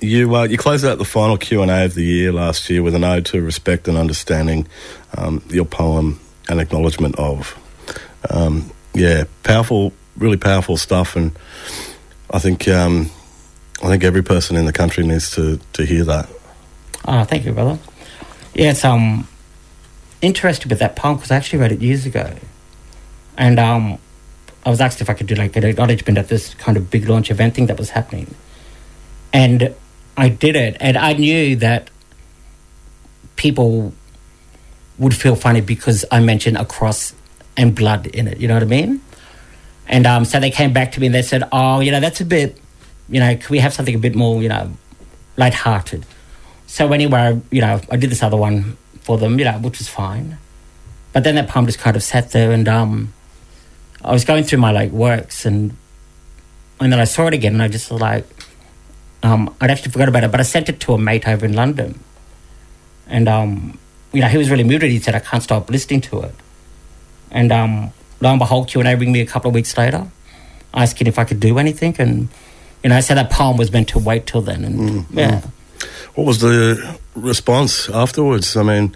you 0.00 0.34
uh, 0.34 0.44
you 0.44 0.58
closed 0.58 0.84
out 0.84 0.98
the 0.98 1.04
final 1.04 1.36
Q 1.36 1.62
and 1.62 1.70
A 1.70 1.84
of 1.84 1.94
the 1.94 2.04
year 2.04 2.32
last 2.32 2.68
year 2.70 2.82
with 2.82 2.94
an 2.94 3.04
ode 3.04 3.26
to 3.26 3.42
respect 3.42 3.88
and 3.88 3.96
understanding. 3.96 4.66
Um, 5.16 5.42
your 5.48 5.64
poem, 5.64 6.20
and 6.48 6.60
acknowledgement 6.60 7.16
of, 7.16 7.56
um, 8.30 8.70
yeah, 8.94 9.24
powerful, 9.42 9.92
really 10.16 10.36
powerful 10.36 10.76
stuff, 10.76 11.16
and 11.16 11.32
I 12.30 12.38
think 12.38 12.66
um, 12.68 13.10
I 13.82 13.88
think 13.88 14.04
every 14.04 14.22
person 14.22 14.56
in 14.56 14.64
the 14.64 14.72
country 14.72 15.06
needs 15.06 15.30
to 15.32 15.58
to 15.74 15.84
hear 15.84 16.04
that. 16.04 16.28
Oh, 17.04 17.24
thank 17.24 17.44
you, 17.44 17.52
brother. 17.52 17.78
Yeah, 18.54 18.70
it's 18.70 18.84
um 18.84 19.28
interested 20.20 20.68
with 20.68 20.80
that 20.80 20.96
poem 20.96 21.16
because 21.16 21.30
I 21.30 21.36
actually 21.36 21.60
wrote 21.60 21.72
it 21.72 21.80
years 21.80 22.06
ago, 22.06 22.34
and 23.36 23.58
um 23.58 23.98
I 24.66 24.70
was 24.70 24.80
asked 24.80 25.00
if 25.00 25.08
I 25.08 25.14
could 25.14 25.26
do 25.26 25.34
like 25.34 25.54
an 25.56 25.64
acknowledgement 25.64 26.18
at 26.18 26.28
this 26.28 26.54
kind 26.54 26.76
of 26.76 26.90
big 26.90 27.08
launch 27.08 27.30
event 27.30 27.54
thing 27.54 27.66
that 27.66 27.78
was 27.78 27.90
happening, 27.90 28.34
and 29.32 29.74
I 30.16 30.28
did 30.28 30.56
it, 30.56 30.76
and 30.80 30.96
I 30.96 31.12
knew 31.12 31.56
that 31.56 31.90
people 33.36 33.92
would 34.98 35.14
feel 35.14 35.36
funny 35.36 35.60
because 35.60 36.04
I 36.10 36.20
mentioned 36.20 36.56
a 36.56 36.64
cross 36.64 37.14
and 37.56 37.74
blood 37.74 38.06
in 38.06 38.26
it. 38.28 38.38
You 38.38 38.48
know 38.48 38.54
what 38.54 38.62
I 38.62 38.66
mean? 38.66 39.00
And 39.86 40.06
um, 40.06 40.24
so 40.24 40.38
they 40.38 40.50
came 40.50 40.72
back 40.72 40.92
to 40.92 41.00
me 41.00 41.06
and 41.06 41.14
they 41.14 41.22
said, 41.22 41.44
"Oh, 41.50 41.80
you 41.80 41.90
know, 41.90 42.00
that's 42.00 42.20
a 42.20 42.24
bit, 42.24 42.60
you 43.08 43.20
know, 43.20 43.36
can 43.36 43.48
we 43.48 43.58
have 43.58 43.72
something 43.72 43.94
a 43.94 43.98
bit 43.98 44.14
more, 44.14 44.42
you 44.42 44.48
know, 44.48 44.70
light-hearted?" 45.36 46.04
So 46.66 46.92
anyway, 46.92 47.40
you 47.50 47.60
know, 47.60 47.80
I 47.90 47.96
did 47.96 48.10
this 48.10 48.22
other 48.22 48.36
one 48.36 48.76
for 49.00 49.16
them, 49.16 49.38
you 49.38 49.44
know, 49.44 49.58
which 49.58 49.78
was 49.78 49.88
fine. 49.88 50.36
But 51.12 51.24
then 51.24 51.36
that 51.36 51.48
poem 51.48 51.64
just 51.64 51.78
kind 51.78 51.96
of 51.96 52.02
sat 52.02 52.32
there, 52.32 52.52
and 52.52 52.68
um, 52.68 53.14
I 54.04 54.12
was 54.12 54.24
going 54.24 54.44
through 54.44 54.58
my 54.58 54.72
like 54.72 54.90
works, 54.90 55.46
and 55.46 55.74
and 56.80 56.92
then 56.92 57.00
I 57.00 57.04
saw 57.04 57.26
it 57.26 57.34
again, 57.34 57.54
and 57.54 57.62
I 57.62 57.68
just 57.68 57.90
was 57.90 58.00
like, 58.00 58.26
um, 59.22 59.54
I'd 59.60 59.70
actually 59.70 59.92
forgot 59.92 60.08
about 60.08 60.24
it, 60.24 60.30
but 60.30 60.40
I 60.40 60.44
sent 60.44 60.68
it 60.68 60.80
to 60.80 60.94
a 60.94 60.98
mate 60.98 61.26
over 61.26 61.44
in 61.44 61.54
London, 61.54 62.00
and 63.08 63.28
um, 63.28 63.78
you 64.12 64.20
know, 64.20 64.28
he 64.28 64.38
was 64.38 64.50
really 64.50 64.64
moved. 64.64 64.82
He 64.82 64.98
said, 64.98 65.14
"I 65.14 65.20
can't 65.20 65.42
stop 65.42 65.70
listening 65.70 66.00
to 66.02 66.22
it," 66.22 66.34
and 67.30 67.52
um, 67.52 67.92
lo 68.20 68.30
and 68.30 68.38
behold, 68.38 68.68
Q 68.68 68.80
and 68.80 68.88
A 68.88 68.96
ring 68.96 69.12
me 69.12 69.20
a 69.20 69.26
couple 69.26 69.48
of 69.48 69.54
weeks 69.54 69.76
later, 69.76 70.06
asking 70.74 71.06
if 71.06 71.18
I 71.18 71.24
could 71.24 71.40
do 71.40 71.58
anything, 71.58 71.96
and 71.98 72.28
you 72.82 72.90
know, 72.90 72.96
I 72.96 73.00
said 73.00 73.16
that 73.16 73.30
poem 73.30 73.56
was 73.56 73.72
meant 73.72 73.88
to 73.90 73.98
wait 73.98 74.26
till 74.26 74.42
then, 74.42 74.64
and 74.64 75.06
yeah. 75.10 75.42
What 76.14 76.26
was 76.26 76.40
the 76.40 76.98
response 77.14 77.88
afterwards? 77.88 78.56
I 78.56 78.64
mean, 78.64 78.94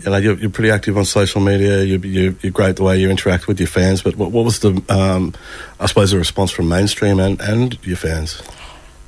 you 0.00 0.10
know, 0.10 0.16
you're, 0.16 0.36
you're 0.36 0.50
pretty 0.50 0.70
active 0.70 0.98
on 0.98 1.04
social 1.04 1.40
media. 1.40 1.82
You're, 1.82 2.04
you're, 2.04 2.34
you're 2.42 2.52
great 2.52 2.76
the 2.76 2.82
way 2.82 2.98
you 2.98 3.08
interact 3.08 3.46
with 3.46 3.60
your 3.60 3.68
fans. 3.68 4.02
But 4.02 4.16
what, 4.16 4.32
what 4.32 4.44
was 4.44 4.58
the, 4.58 4.82
um, 4.88 5.32
I 5.78 5.86
suppose, 5.86 6.10
the 6.10 6.18
response 6.18 6.50
from 6.50 6.68
mainstream 6.68 7.20
and, 7.20 7.40
and 7.40 7.78
your 7.86 7.96
fans? 7.96 8.42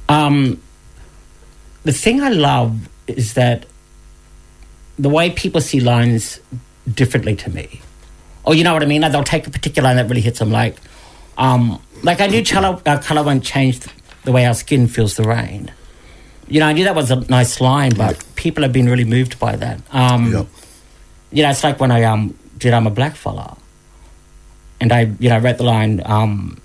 Um, 0.09 0.61
the 1.85 1.93
thing 1.93 2.21
I 2.21 2.31
love 2.31 2.89
is 3.07 3.35
that 3.35 3.67
the 4.99 5.09
way 5.09 5.31
people 5.31 5.61
see 5.61 5.81
lines 5.81 6.41
differently 6.93 7.37
to 7.37 7.51
me. 7.51 7.81
Or 8.45 8.55
you 8.55 8.65
know 8.65 8.73
what 8.73 8.83
I 8.83 8.87
mean? 8.87 9.03
They'll 9.03 9.23
take 9.25 9.47
a 9.47 9.51
particular 9.51 9.89
line 9.89 9.97
that 9.97 10.09
really 10.09 10.21
hits 10.23 10.39
them. 10.39 10.51
Like, 10.51 10.77
um, 11.37 11.81
like 12.03 12.21
I 12.21 12.27
knew 12.27 12.45
color, 12.45 12.81
uh, 12.87 12.99
color 12.99 13.23
won't 13.23 13.45
change 13.45 13.81
the 14.25 14.33
way 14.33 14.47
our 14.47 14.55
skin 14.55 14.89
feels 14.89 15.17
the 15.17 15.23
rain. 15.25 15.71
You 16.49 16.61
know, 16.61 16.67
I 16.67 16.73
knew 16.73 16.85
that 16.85 16.95
was 16.95 17.11
a 17.11 17.21
nice 17.29 17.61
line, 17.61 17.93
but 17.95 18.23
people 18.37 18.63
have 18.63 18.73
been 18.73 18.89
really 18.89 19.05
moved 19.05 19.39
by 19.39 19.57
that. 19.57 19.81
Um, 19.93 20.33
Yep. 20.33 20.47
You 21.31 21.43
know, 21.43 21.51
it's 21.51 21.63
like 21.63 21.79
when 21.79 21.91
I 21.91 22.05
um, 22.05 22.35
did 22.57 22.73
I'm 22.73 22.87
a 22.87 22.91
black 22.91 23.15
fella, 23.15 23.59
and 24.81 24.91
I 24.93 25.13
you 25.21 25.29
know 25.29 25.39
wrote 25.39 25.59
the 25.59 25.65
line. 25.65 26.01
Um, 26.07 26.59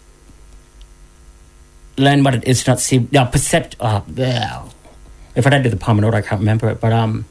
learn 1.97 2.23
what 2.23 2.35
it 2.35 2.43
is 2.45 2.63
to 2.63 2.71
not 2.71 2.79
see. 2.79 3.07
Now, 3.11 3.25
percept. 3.25 3.75
Uh, 3.79 4.01
yeah. 4.15 4.67
If 5.35 5.47
I 5.47 5.49
don't 5.49 5.63
do 5.63 5.69
the 5.69 5.91
in 5.91 6.03
order, 6.03 6.17
I 6.17 6.21
can't 6.21 6.39
remember 6.39 6.69
it. 6.69 6.79
But 6.79 6.93
um, 6.93 7.25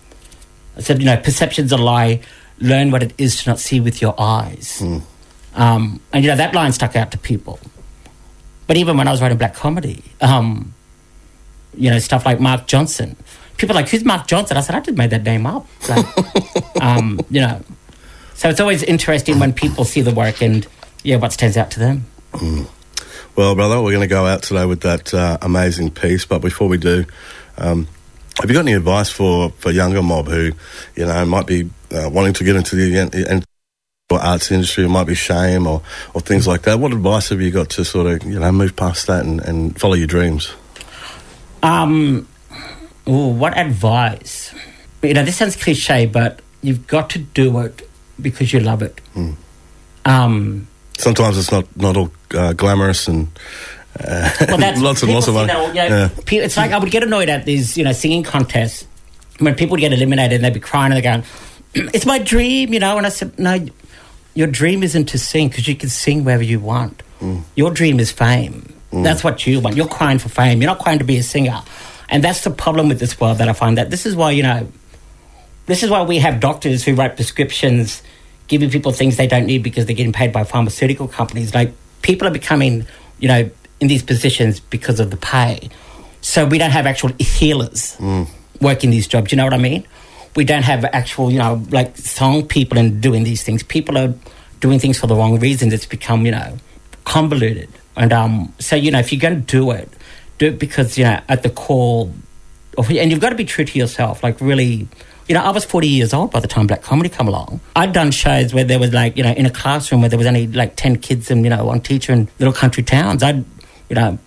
I 0.77 0.81
said, 0.81 0.99
you 0.99 1.05
know, 1.05 1.17
perception's 1.17 1.71
a 1.73 1.77
lie. 1.77 2.21
Learn 2.59 2.91
what 2.91 3.03
it 3.03 3.13
is 3.17 3.43
to 3.43 3.51
not 3.51 3.59
see 3.61 3.81
with 3.81 4.03
your 4.03 4.15
eyes. 4.21 4.83
Um, 5.55 6.01
and 6.13 6.25
you 6.25 6.31
know 6.31 6.37
that 6.37 6.55
line 6.55 6.73
stuck 6.73 6.97
out 6.97 7.11
to 7.13 7.19
people. 7.19 7.61
But 8.67 8.77
even 8.77 8.97
when 8.97 9.07
I 9.07 9.11
was 9.11 9.21
writing 9.21 9.39
black 9.39 9.55
comedy, 9.55 10.03
um, 10.21 10.73
you 11.77 11.91
know, 11.91 11.99
stuff 11.99 12.25
like 12.25 12.41
Mark 12.41 12.67
Johnson, 12.67 13.17
people 13.57 13.75
like, 13.75 13.89
who's 13.89 14.05
Mark 14.05 14.27
Johnson? 14.27 14.57
I 14.57 14.61
said, 14.61 14.75
I 14.75 14.81
just 14.81 14.97
made 14.97 15.11
that 15.11 15.25
name 15.25 15.47
up. 15.47 15.67
Like, 15.89 16.07
um, 16.83 17.21
you 17.31 17.41
know, 17.41 17.61
so 18.35 18.49
it's 18.49 18.61
always 18.61 18.83
interesting 18.83 19.39
when 19.39 19.53
people 19.53 19.85
see 19.85 20.01
the 20.01 20.15
work 20.15 20.43
and 20.43 20.67
yeah, 21.03 21.17
what 21.17 21.33
stands 21.33 21.57
out 21.57 21.71
to 21.73 21.81
them. 21.81 22.07
Well, 23.35 23.55
brother, 23.55 23.81
we're 23.81 23.93
going 23.93 24.03
to 24.03 24.09
go 24.09 24.27
out 24.27 24.43
today 24.43 24.67
with 24.67 24.83
that 24.83 25.15
uh, 25.15 25.39
amazing 25.41 25.93
piece. 25.93 26.27
But 26.27 26.41
before 26.41 26.69
we 26.69 26.77
do, 26.77 27.07
um, 27.57 27.89
have 28.41 28.51
you 28.51 28.55
got 28.55 28.61
any 28.61 28.75
advice 28.75 29.09
for, 29.09 29.51
for 29.53 29.71
younger 29.71 30.03
mob 30.03 30.27
who, 30.29 30.53
you 30.95 31.07
know, 31.07 31.25
might 31.25 31.47
be 31.47 31.71
uh, 31.91 32.11
wanting 32.11 32.35
to 32.35 32.45
get 32.45 32.57
into 32.57 32.77
the 32.77 32.99
en- 32.99 33.15
en- 33.15 33.45
or 34.11 34.21
arts 34.21 34.51
industry, 34.53 34.85
it 34.85 34.89
might 34.89 35.07
be 35.07 35.15
shame 35.15 35.67
or, 35.67 35.81
or 36.13 36.21
things 36.21 36.47
like 36.47 36.63
that? 36.63 36.79
What 36.79 36.93
advice 36.93 37.31
have 37.31 37.41
you 37.41 37.51
got 37.51 37.71
to 37.71 37.85
sort 37.87 38.07
of, 38.07 38.31
you 38.31 38.39
know, 38.39 38.53
move 38.53 38.77
past 38.77 39.07
that 39.07 39.25
and, 39.25 39.41
and 39.41 39.81
follow 39.81 39.95
your 39.95 40.07
dreams? 40.07 40.53
Um, 41.63 42.29
ooh, 43.09 43.29
what 43.29 43.57
advice? 43.57 44.55
You 45.03 45.15
know, 45.15 45.25
this 45.25 45.37
sounds 45.37 45.57
cliche, 45.57 46.05
but 46.05 46.41
you've 46.61 46.87
got 46.87 47.09
to 47.11 47.19
do 47.19 47.59
it 47.61 47.89
because 48.21 48.53
you 48.53 48.61
love 48.61 48.83
it. 48.83 49.01
Um, 50.05 50.69
Sometimes 50.99 51.39
it's 51.39 51.51
not, 51.51 51.65
not 51.77 51.97
all 51.97 52.11
uh, 52.35 52.53
glamorous 52.53 53.09
and 53.09 53.29
uh, 53.99 54.31
well, 54.49 54.59
that's 54.59 54.81
lots 54.89 55.03
and 55.03 55.13
lots 55.13 55.29
of 55.29 55.35
money. 55.35 55.53
you 55.53 55.59
know, 55.59 55.73
Yeah. 55.75 56.09
It's 56.45 56.57
like 56.57 56.73
I 56.73 56.79
would 56.79 56.91
get 56.91 57.03
annoyed 57.03 57.29
at 57.29 57.45
these, 57.45 57.77
you 57.77 57.85
know, 57.85 57.93
singing 57.93 58.23
contests 58.23 58.87
when 59.39 59.55
people 59.55 59.73
would 59.73 59.81
get 59.81 59.93
eliminated 59.93 60.37
and 60.37 60.45
they'd 60.45 60.55
be 60.55 60.61
crying 60.61 60.93
and 60.93 61.03
they're 61.05 61.13
going, 61.13 61.25
"It's 61.95 62.07
my 62.07 62.19
dream," 62.19 62.73
you 62.73 62.81
know. 62.81 62.97
And 62.97 63.07
I 63.07 63.11
said, 63.11 63.39
"No, 63.39 63.67
your 64.35 64.47
dream 64.47 64.83
isn't 64.83 65.07
to 65.07 65.19
sing 65.19 65.49
because 65.49 65.67
you 65.69 65.75
can 65.77 65.89
sing 65.89 66.25
wherever 66.25 66.43
you 66.43 66.61
want. 66.61 67.03
Your 67.55 67.71
dream 67.71 68.01
is 68.01 68.11
fame. 68.11 68.73
That's 68.93 69.23
what 69.23 69.47
you 69.47 69.61
want. 69.61 69.77
You're 69.77 69.87
crying 69.89 70.19
for 70.19 70.29
fame. 70.29 70.61
You're 70.61 70.71
not 70.71 70.81
crying 70.81 70.99
to 70.99 71.05
be 71.05 71.17
a 71.19 71.23
singer." 71.23 71.63
And 72.09 72.23
that's 72.23 72.45
the 72.45 72.51
problem 72.51 72.89
with 72.89 72.99
this 73.01 73.19
world 73.19 73.39
that 73.39 73.49
I 73.49 73.55
find 73.55 73.79
that 73.79 73.91
this 73.91 74.05
is 74.07 74.15
why 74.15 74.33
you 74.33 74.43
know, 74.43 74.69
this 75.67 75.83
is 75.83 75.89
why 75.91 76.03
we 76.03 76.19
have 76.19 76.41
doctors 76.41 76.85
who 76.85 76.95
write 76.95 77.17
prescriptions 77.17 78.03
giving 78.53 78.69
people 78.69 78.93
things 78.93 79.17
they 79.17 79.27
don't 79.27 79.47
need 79.47 79.63
because 79.63 79.87
they're 79.87 79.97
getting 79.97 80.13
paid 80.13 80.31
by 80.31 80.45
pharmaceutical 80.45 81.09
companies. 81.09 81.55
Like 81.55 81.73
people 82.03 82.29
are 82.29 82.31
becoming, 82.31 82.87
you 83.19 83.27
know, 83.27 83.51
in 83.81 83.89
these 83.89 84.03
positions 84.03 84.61
because 84.61 85.01
of 85.01 85.11
the 85.11 85.17
pay. 85.17 85.71
So 86.21 86.45
we 86.45 86.59
don't 86.59 86.71
have 86.71 86.87
actual 86.87 87.13
healers 87.19 87.97
working 88.61 88.91
these 88.91 89.09
jobs. 89.09 89.33
You 89.33 89.37
know 89.37 89.45
what 89.45 89.55
I 89.55 89.59
mean? 89.59 89.89
We 90.37 90.45
don't 90.45 90.65
have 90.65 90.85
actual, 90.85 91.31
you 91.31 91.39
know, 91.39 91.65
like 91.71 91.97
song 91.97 92.47
people 92.47 92.77
and 92.77 93.01
doing 93.01 93.25
these 93.25 93.43
things. 93.43 93.63
People 93.63 93.97
are 93.97 94.13
doing 94.61 94.79
things 94.79 95.01
for 95.01 95.07
the 95.07 95.17
wrong 95.17 95.39
reasons. 95.39 95.73
It's 95.73 95.87
become, 95.87 96.27
you 96.27 96.33
know, 96.33 96.59
convoluted. 97.05 97.71
And 97.97 98.13
um, 98.13 98.53
so, 98.59 98.77
you 98.77 98.91
know, 98.91 98.99
if 98.99 99.13
you're 99.13 99.21
going 99.21 99.41
to 99.41 99.41
do 99.41 99.71
it, 99.71 99.89
do 100.37 100.49
it 100.49 100.59
because, 100.59 100.99
you 100.99 101.05
know, 101.05 101.21
at 101.27 101.43
the 101.43 101.51
core, 101.51 102.13
of, 102.77 102.91
and 102.91 103.11
you've 103.11 103.21
got 103.21 103.31
to 103.31 103.37
be 103.37 103.47
true 103.47 103.65
to 103.65 103.79
yourself. 103.79 104.23
Like, 104.23 104.41
really, 104.43 104.89
you 105.29 105.35
know, 105.35 105.43
I 105.43 105.51
was 105.51 105.65
40 105.65 105.89
years 105.89 106.13
old 106.13 106.31
by 106.31 106.41
the 106.41 106.49
time 106.49 106.67
Black 106.67 106.83
Comedy 106.83 107.09
come 107.09 107.29
along. 107.29 107.61
I'd 107.77 107.93
done 107.93 108.11
shows 108.11 108.53
where 108.53 108.65
there 108.65 108.79
was 108.79 108.93
like, 108.93 109.17
you 109.17 109.23
know, 109.23 109.33
in 109.33 109.47
a 109.47 109.51
classroom 109.51 110.01
where 110.01 110.11
there 110.11 110.19
was 110.19 110.27
only 110.27 110.47
like 110.47 110.77
10 110.77 110.97
kids 110.97 111.31
and, 111.31 111.45
you 111.45 111.51
know, 111.51 111.65
one 111.65 111.81
teacher 111.81 112.13
in 112.13 112.29
little 112.39 112.53
country 112.53 112.83
towns. 112.83 113.23
I'd, 113.23 113.45
you 113.89 113.95
know, 113.95 114.19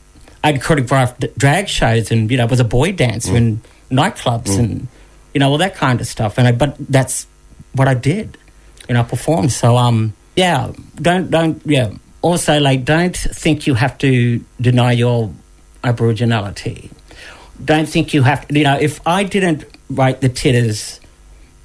I'd 0.44 0.62
choreographed 0.62 1.36
drag 1.38 1.68
shows 1.68 2.12
and, 2.12 2.30
you 2.32 2.38
know, 2.38 2.46
was 2.46 2.60
a 2.60 2.66
boy 2.66 2.92
dancer 2.92 3.36
in 3.36 3.62
nightclubs 3.92 4.58
and, 4.58 4.88
you 5.34 5.40
know, 5.40 5.50
all 5.50 5.58
that 5.58 5.76
kind 5.76 6.00
of 6.00 6.08
stuff. 6.08 6.38
And 6.38 6.48
I, 6.48 6.52
but 6.52 6.76
that's 6.80 7.28
what 7.74 7.88
I 7.88 7.94
did, 7.94 8.38
you 8.88 8.94
know, 8.94 9.02
I 9.02 9.04
performed. 9.04 9.52
So, 9.52 9.78
um, 9.78 10.14
yeah, 10.36 10.72
don't, 10.96 11.30
don't, 11.30 11.62
yeah. 11.66 11.94
Also, 12.22 12.60
like, 12.60 12.86
don't 12.86 13.16
think 13.16 13.68
you 13.68 13.76
have 13.76 13.98
to 14.00 14.44
deny 14.60 14.94
your 14.94 15.32
Aboriginality 15.84 16.90
don't 17.64 17.88
think 17.88 18.14
you 18.14 18.24
have 18.24 18.48
to, 18.48 18.58
you 18.58 18.64
know, 18.64 18.78
if 18.78 19.06
I 19.08 19.24
didn't 19.24 19.64
write 19.90 20.22
the 20.22 20.30
titters 20.30 21.00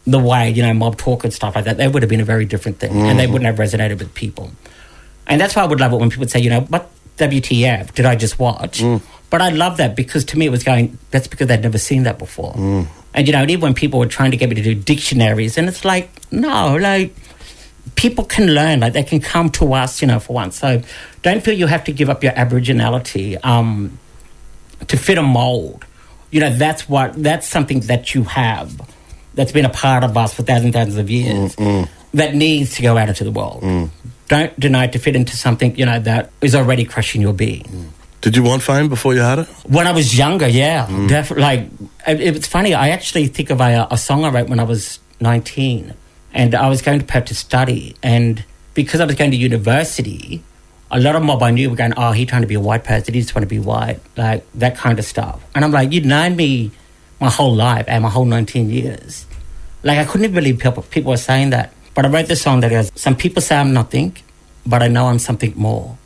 the 0.06 0.18
way, 0.18 0.50
you 0.50 0.62
know, 0.62 0.72
mob 0.74 0.96
talk 0.96 1.24
and 1.24 1.32
stuff 1.32 1.54
like 1.54 1.64
that, 1.64 1.76
they 1.76 1.88
would 1.88 2.02
have 2.02 2.10
been 2.10 2.20
a 2.20 2.24
very 2.24 2.44
different 2.44 2.78
thing 2.78 2.90
and 3.06 3.18
they 3.18 3.26
mm. 3.26 3.32
wouldn't 3.32 3.46
have 3.46 3.56
resonated 3.56 3.98
with 3.98 4.14
people. 4.14 4.50
And 5.26 5.40
that's 5.40 5.54
why 5.54 5.62
I 5.62 5.66
would 5.66 5.78
love 5.78 5.92
it 5.92 5.96
when 5.96 6.10
people 6.10 6.22
would 6.22 6.30
say, 6.30 6.40
you 6.40 6.50
know, 6.50 6.62
what 6.62 6.90
WTF 7.18 7.94
did 7.94 8.06
I 8.06 8.16
just 8.16 8.38
watch? 8.38 8.80
Mm. 8.80 9.02
But 9.28 9.42
I 9.42 9.50
love 9.50 9.76
that 9.76 9.94
because 9.94 10.24
to 10.26 10.38
me 10.38 10.46
it 10.46 10.50
was 10.50 10.64
going, 10.64 10.98
that's 11.10 11.28
because 11.28 11.46
they'd 11.46 11.60
never 11.60 11.78
seen 11.78 12.02
that 12.04 12.18
before. 12.18 12.54
Mm. 12.54 12.88
And 13.14 13.26
you 13.26 13.32
know, 13.32 13.42
even 13.42 13.60
when 13.60 13.74
people 13.74 13.98
were 13.98 14.06
trying 14.06 14.30
to 14.32 14.36
get 14.36 14.48
me 14.48 14.56
to 14.56 14.62
do 14.62 14.74
dictionaries, 14.74 15.58
and 15.58 15.68
it's 15.68 15.84
like, 15.84 16.10
no, 16.32 16.76
like 16.76 17.14
people 17.94 18.24
can 18.24 18.54
learn, 18.54 18.80
like 18.80 18.92
they 18.92 19.02
can 19.02 19.20
come 19.20 19.50
to 19.50 19.72
us, 19.74 20.00
you 20.00 20.08
know, 20.08 20.20
for 20.20 20.32
once. 20.32 20.58
So 20.58 20.82
don't 21.22 21.42
feel 21.42 21.54
you 21.54 21.66
have 21.66 21.84
to 21.84 21.92
give 21.92 22.08
up 22.08 22.22
your 22.22 22.32
Aboriginality 22.32 23.44
um, 23.44 23.98
to 24.86 24.96
fit 24.96 25.18
a 25.18 25.22
mold. 25.22 25.84
You 26.30 26.40
know, 26.40 26.50
that's 26.50 26.88
what 26.88 27.20
that's 27.22 27.48
something 27.48 27.80
that 27.80 28.14
you 28.14 28.24
have 28.24 28.80
that's 29.34 29.52
been 29.52 29.64
a 29.64 29.70
part 29.70 30.04
of 30.04 30.16
us 30.16 30.34
for 30.34 30.42
thousands 30.42 30.66
and 30.66 30.74
thousands 30.74 30.96
of 30.96 31.10
years 31.10 31.56
mm, 31.56 31.84
mm. 31.84 31.88
that 32.14 32.34
needs 32.34 32.74
to 32.76 32.82
go 32.82 32.96
out 32.96 33.08
into 33.08 33.24
the 33.24 33.30
world. 33.30 33.62
Mm. 33.62 33.90
Don't 34.28 34.58
deny 34.60 34.84
it 34.84 34.92
to 34.92 34.98
fit 34.98 35.16
into 35.16 35.36
something, 35.36 35.76
you 35.76 35.86
know, 35.86 35.98
that 35.98 36.30
is 36.40 36.54
already 36.54 36.84
crushing 36.84 37.20
your 37.20 37.32
being. 37.32 37.92
Did 38.20 38.36
you 38.36 38.42
want 38.42 38.62
fame 38.62 38.88
before 38.88 39.14
you 39.14 39.20
had 39.20 39.40
it? 39.40 39.48
When 39.66 39.86
I 39.86 39.92
was 39.92 40.16
younger, 40.16 40.46
yeah, 40.46 40.86
definitely. 41.08 41.42
Like 41.42 41.60
it, 42.06 42.36
it's 42.36 42.46
funny. 42.46 42.74
I 42.74 42.90
actually 42.90 43.28
think 43.28 43.50
of 43.50 43.60
a, 43.60 43.88
a 43.90 43.96
song 43.96 44.24
I 44.24 44.30
wrote 44.30 44.48
when 44.48 44.60
I 44.60 44.64
was 44.64 45.00
nineteen, 45.20 45.94
and 46.34 46.54
I 46.54 46.68
was 46.68 46.82
going 46.82 47.00
to 47.00 47.06
Perth 47.06 47.26
to 47.26 47.34
study, 47.34 47.96
and 48.02 48.44
because 48.74 49.00
I 49.00 49.06
was 49.06 49.14
going 49.14 49.30
to 49.30 49.38
university, 49.38 50.42
a 50.90 50.98
lot 50.98 51.14
of 51.16 51.22
mob 51.22 51.42
I 51.42 51.50
knew 51.50 51.70
were 51.70 51.76
going, 51.76 51.94
"Oh, 51.96 52.12
he 52.12 52.26
trying 52.26 52.42
to 52.42 52.48
be 52.48 52.54
a 52.54 52.60
white 52.60 52.84
person. 52.84 53.14
He 53.14 53.20
just 53.20 53.34
want 53.34 53.42
to 53.42 53.48
be 53.48 53.58
white," 53.58 54.00
like 54.16 54.44
that 54.54 54.76
kind 54.76 54.98
of 54.98 55.04
stuff. 55.04 55.40
And 55.54 55.64
I'm 55.64 55.72
like, 55.72 55.92
"You'd 55.92 56.06
known 56.06 56.36
me 56.36 56.70
my 57.20 57.30
whole 57.30 57.54
life 57.54 57.84
and 57.88 58.02
my 58.02 58.10
whole 58.10 58.24
nineteen 58.24 58.70
years." 58.70 59.26
Like 59.82 59.98
I 59.98 60.04
couldn't 60.04 60.32
believe 60.32 60.58
people 60.58 60.82
people 60.82 61.10
were 61.10 61.24
saying 61.30 61.50
that. 61.50 61.72
But 61.94 62.06
I 62.06 62.08
wrote 62.08 62.28
the 62.28 62.36
song 62.36 62.60
that 62.60 62.70
goes, 62.70 62.90
"Some 62.94 63.16
people 63.16 63.42
say 63.42 63.56
I'm 63.56 63.72
nothing, 63.72 64.16
but 64.66 64.82
I 64.82 64.88
know 64.88 65.06
I'm 65.06 65.18
something 65.18 65.52
more." 65.56 65.96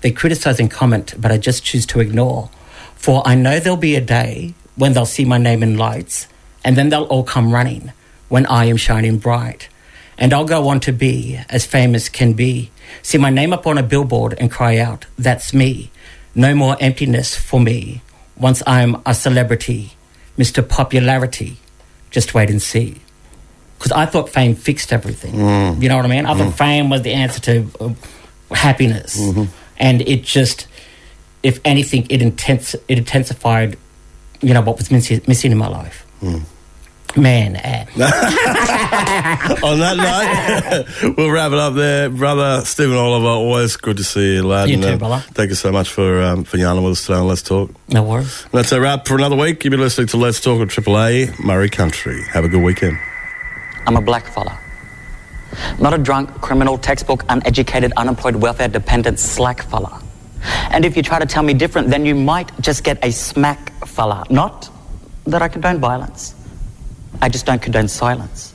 They 0.00 0.10
criticize 0.10 0.58
and 0.58 0.70
comment, 0.70 1.14
but 1.18 1.30
I 1.30 1.36
just 1.36 1.64
choose 1.64 1.86
to 1.86 2.00
ignore. 2.00 2.48
For 2.96 3.22
I 3.26 3.34
know 3.34 3.58
there'll 3.58 3.76
be 3.76 3.96
a 3.96 4.00
day 4.00 4.54
when 4.76 4.92
they'll 4.92 5.06
see 5.06 5.24
my 5.24 5.38
name 5.38 5.62
in 5.62 5.76
lights, 5.76 6.26
and 6.64 6.76
then 6.76 6.88
they'll 6.88 7.04
all 7.04 7.22
come 7.22 7.52
running 7.52 7.92
when 8.28 8.46
I 8.46 8.64
am 8.66 8.76
shining 8.76 9.18
bright. 9.18 9.68
And 10.20 10.34
I'll 10.34 10.44
go 10.44 10.68
on 10.68 10.80
to 10.80 10.92
be 10.92 11.40
as 11.48 11.64
famous 11.64 12.10
can 12.10 12.34
be. 12.34 12.70
See 13.02 13.16
my 13.16 13.30
name 13.30 13.54
up 13.54 13.66
on 13.66 13.78
a 13.78 13.82
billboard 13.82 14.34
and 14.38 14.50
cry 14.50 14.76
out, 14.76 15.06
That's 15.18 15.54
me. 15.54 15.90
No 16.34 16.54
more 16.54 16.76
emptiness 16.78 17.34
for 17.34 17.58
me. 17.58 18.02
Once 18.36 18.62
I'm 18.66 19.02
a 19.06 19.14
celebrity, 19.14 19.92
Mr. 20.38 20.66
Popularity, 20.66 21.56
just 22.10 22.34
wait 22.34 22.50
and 22.50 22.60
see. 22.60 23.00
Because 23.78 23.92
I 23.92 24.04
thought 24.04 24.28
fame 24.28 24.54
fixed 24.54 24.92
everything. 24.92 25.34
Mm. 25.34 25.82
You 25.82 25.88
know 25.88 25.96
what 25.96 26.04
I 26.04 26.08
mean? 26.08 26.26
I 26.26 26.34
thought 26.34 26.52
mm. 26.52 26.58
fame 26.58 26.90
was 26.90 27.00
the 27.02 27.12
answer 27.14 27.40
to 27.40 27.66
uh, 27.80 28.54
happiness. 28.54 29.18
Mm-hmm. 29.18 29.44
And 29.78 30.02
it 30.02 30.22
just, 30.22 30.66
if 31.42 31.60
anything, 31.64 32.06
it, 32.10 32.20
intense, 32.20 32.74
it 32.74 32.98
intensified, 32.98 33.78
you 34.42 34.52
know, 34.52 34.60
what 34.60 34.76
was 34.76 34.90
missing, 34.90 35.22
missing 35.26 35.50
in 35.50 35.56
my 35.56 35.68
life. 35.68 36.06
Mm. 36.20 36.42
Man, 37.16 37.56
eh. 37.56 37.84
On 39.62 39.78
that 39.80 39.96
note, 41.02 41.16
we'll 41.16 41.30
wrap 41.30 41.50
it 41.52 41.58
up 41.58 41.74
there. 41.74 42.08
Brother 42.08 42.64
Steven 42.64 42.96
Oliver, 42.96 43.26
always 43.26 43.76
good 43.76 43.96
to 43.96 44.04
see 44.04 44.34
you, 44.36 44.42
lad. 44.46 44.68
You 44.68 44.74
And, 44.74 44.82
too, 44.84 44.88
uh, 44.90 44.96
brother. 44.96 45.24
Thank 45.32 45.48
you 45.50 45.56
so 45.56 45.72
much 45.72 45.88
for 45.90 46.20
um, 46.22 46.44
for 46.44 46.56
yarning 46.56 46.84
with 46.84 46.92
us 46.92 47.06
today 47.06 47.18
on 47.18 47.26
Let's 47.26 47.42
Talk. 47.42 47.70
no 47.88 48.02
worries. 48.04 48.44
And 48.44 48.52
that's 48.52 48.70
a 48.72 48.80
wrap 48.80 49.06
for 49.08 49.16
another 49.16 49.36
week. 49.36 49.64
You've 49.64 49.72
been 49.72 49.80
listening 49.80 50.06
to 50.08 50.16
Let's 50.18 50.40
Talk 50.40 50.60
with 50.60 50.70
Triple 50.70 50.98
A, 50.98 51.26
Murri 51.42 51.70
Country. 51.70 52.22
Have 52.32 52.44
a 52.44 52.48
good 52.48 52.62
weekend. 52.62 52.96
I'm 53.86 53.96
a 53.96 54.00
black 54.02 54.26
fella. 54.26 54.58
Not 55.80 55.92
a 55.92 55.98
drunk, 55.98 56.30
criminal, 56.40 56.78
textbook, 56.78 57.24
uneducated, 57.28 57.92
unemployed, 57.96 58.36
welfare 58.36 58.68
dependent 58.68 59.18
slack 59.18 59.62
fella. 59.62 60.00
And 60.70 60.84
if 60.84 60.96
you 60.96 61.02
try 61.02 61.18
to 61.18 61.26
tell 61.26 61.42
me 61.42 61.54
different, 61.54 61.88
then 61.90 62.06
you 62.06 62.14
might 62.14 62.50
just 62.60 62.84
get 62.84 63.04
a 63.04 63.10
smack 63.10 63.72
fella. 63.84 64.24
Not 64.30 64.70
that 65.26 65.42
I 65.42 65.48
condone 65.48 65.80
violence. 65.80 66.34
I 67.22 67.28
just 67.28 67.46
don't 67.46 67.60
condone 67.60 67.88
silence. 67.88 68.54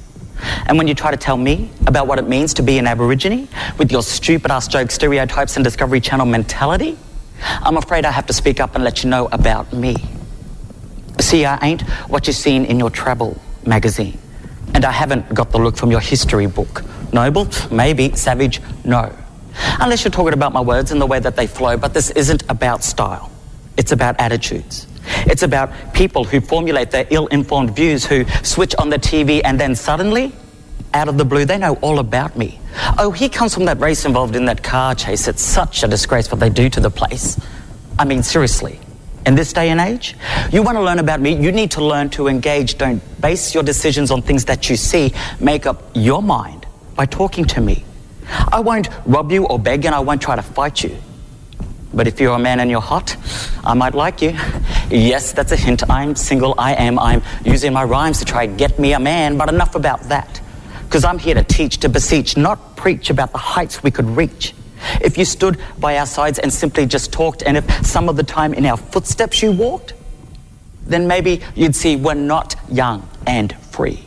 And 0.68 0.78
when 0.78 0.88
you 0.88 0.94
try 0.94 1.12
to 1.12 1.18
tell 1.18 1.38
me 1.38 1.70
about 1.88 2.08
what 2.08 2.20
it 2.20 2.28
means 2.28 2.54
to 2.56 2.64
be 2.64 2.78
an 2.78 2.88
Aborigine 2.88 3.48
with 3.78 3.92
your 3.92 4.04
stupid 4.04 4.52
ass 4.52 4.68
jokes, 4.68 4.94
stereotypes, 4.96 5.56
and 5.56 5.64
Discovery 5.64 6.02
Channel 6.02 6.26
mentality, 6.26 6.98
I'm 7.42 7.78
afraid 7.78 8.06
I 8.06 8.12
have 8.12 8.26
to 8.28 8.34
speak 8.34 8.60
up 8.60 8.76
and 8.76 8.84
let 8.84 9.04
you 9.04 9.10
know 9.10 9.28
about 9.32 9.72
me. 9.74 9.96
See, 11.20 11.46
I 11.46 11.58
ain't 11.62 11.82
what 12.10 12.28
you've 12.28 12.36
seen 12.36 12.66
in 12.66 12.80
your 12.80 12.90
travel 12.90 13.40
magazine. 13.66 14.18
And 14.74 14.84
I 14.84 14.92
haven't 14.92 15.34
got 15.34 15.52
the 15.52 15.58
look 15.58 15.78
from 15.78 15.92
your 15.92 16.02
history 16.02 16.48
book. 16.48 16.84
Noble? 17.14 17.48
Maybe. 17.72 18.16
Savage? 18.16 18.62
No. 18.84 19.16
Unless 19.80 20.04
you're 20.04 20.12
talking 20.12 20.34
about 20.34 20.52
my 20.52 20.62
words 20.62 20.92
and 20.92 21.00
the 21.00 21.06
way 21.06 21.20
that 21.20 21.36
they 21.36 21.48
flow, 21.48 21.78
but 21.78 21.94
this 21.94 22.10
isn't 22.12 22.44
about 22.50 22.84
style. 22.84 23.32
It's 23.78 23.92
about 23.92 24.20
attitudes. 24.20 24.88
It's 25.26 25.44
about 25.44 25.94
people 25.94 26.24
who 26.24 26.42
formulate 26.42 26.92
their 26.92 27.08
ill 27.10 27.28
informed 27.28 27.76
views, 27.76 28.06
who 28.06 28.26
switch 28.44 28.76
on 28.76 28.90
the 28.90 28.98
TV 28.98 29.42
and 29.44 29.60
then 29.60 29.76
suddenly, 29.76 30.34
out 30.94 31.10
of 31.10 31.18
the 31.18 31.26
blue, 31.26 31.46
they 31.46 31.58
know 31.58 31.76
all 31.82 32.00
about 32.00 32.38
me. 32.38 32.60
Oh, 32.98 33.12
he 33.12 33.28
comes 33.28 33.54
from 33.54 33.66
that 33.66 33.80
race 33.80 34.06
involved 34.06 34.36
in 34.36 34.46
that 34.46 34.64
car 34.64 34.96
chase. 34.96 35.28
It's 35.28 35.42
such 35.42 35.84
a 35.84 35.88
disgrace 35.88 36.32
what 36.32 36.40
they 36.40 36.50
do 36.50 36.70
to 36.70 36.80
the 36.80 36.90
place. 36.90 37.40
I 38.00 38.06
mean, 38.06 38.24
seriously. 38.24 38.80
In 39.26 39.36
this 39.36 39.52
day 39.54 39.70
and 39.70 39.82
age, 39.82 40.16
you 40.52 40.62
want 40.62 40.78
to 40.78 40.84
learn 40.84 41.00
about 41.00 41.20
me, 41.20 41.36
you 41.36 41.52
need 41.52 41.72
to 41.72 41.84
learn 41.84 42.10
to 42.12 42.28
engage. 42.28 42.78
Don't 42.78 43.02
base 43.20 43.54
your 43.54 43.64
decisions 43.64 44.12
on 44.12 44.22
things 44.22 44.46
that 44.46 44.70
you 44.70 44.76
see. 44.76 45.14
Make 45.40 45.66
up 45.66 45.82
your 45.96 46.22
mind 46.22 46.66
by 46.96 47.08
talking 47.08 47.46
to 47.46 47.62
me. 47.62 47.84
I 48.52 48.60
won't 48.60 48.88
rob 49.06 49.32
you 49.32 49.46
or 49.46 49.58
beg, 49.58 49.86
and 49.86 49.96
I 49.96 50.00
won't 50.00 50.22
try 50.22 50.36
to 50.36 50.44
fight 50.44 50.84
you. 50.84 50.96
But 51.96 52.08
if 52.08 52.20
you're 52.20 52.36
a 52.36 52.40
man 52.40 52.60
and 52.60 52.70
you're 52.70 52.82
hot, 52.82 53.16
I 53.64 53.74
might 53.74 53.96
like 53.96 54.22
you. 54.22 54.32
Yes, 54.90 55.32
that's 55.32 55.54
a 55.54 55.56
hint. 55.56 55.90
I'm 55.90 56.16
single. 56.16 56.54
I 56.58 56.74
am. 56.74 57.00
I'm 57.00 57.24
using 57.46 57.72
my 57.72 57.86
rhymes 57.86 58.20
to 58.20 58.26
try 58.26 58.44
and 58.44 58.58
get 58.58 58.78
me 58.78 58.92
a 58.92 59.00
man, 59.00 59.38
but 59.38 59.48
enough 59.48 59.76
about 59.76 60.02
that. 60.10 60.42
Because 60.84 61.06
I'm 61.06 61.18
here 61.18 61.36
to 61.36 61.44
teach, 61.44 61.78
to 61.80 61.90
beseech, 61.90 62.36
not 62.36 62.76
preach 62.76 63.10
about 63.10 63.32
the 63.32 63.38
heights 63.38 63.82
we 63.82 63.92
could 63.92 64.10
reach. 64.10 64.54
If 65.02 65.18
you 65.18 65.24
stood 65.24 65.58
by 65.80 65.98
our 65.98 66.06
sides 66.06 66.38
and 66.38 66.52
simply 66.54 66.86
just 66.86 67.14
talked, 67.14 67.44
and 67.44 67.56
if 67.56 67.86
some 67.86 68.10
of 68.10 68.18
the 68.18 68.24
time 68.24 68.54
in 68.54 68.66
our 68.66 68.78
footsteps 68.78 69.42
you 69.42 69.54
walked, 69.54 69.94
then 70.86 71.08
maybe 71.08 71.42
you'd 71.56 71.76
see 71.76 71.96
we're 71.96 72.14
not 72.14 72.56
young 72.70 73.08
and 73.26 73.56
free. 73.72 74.06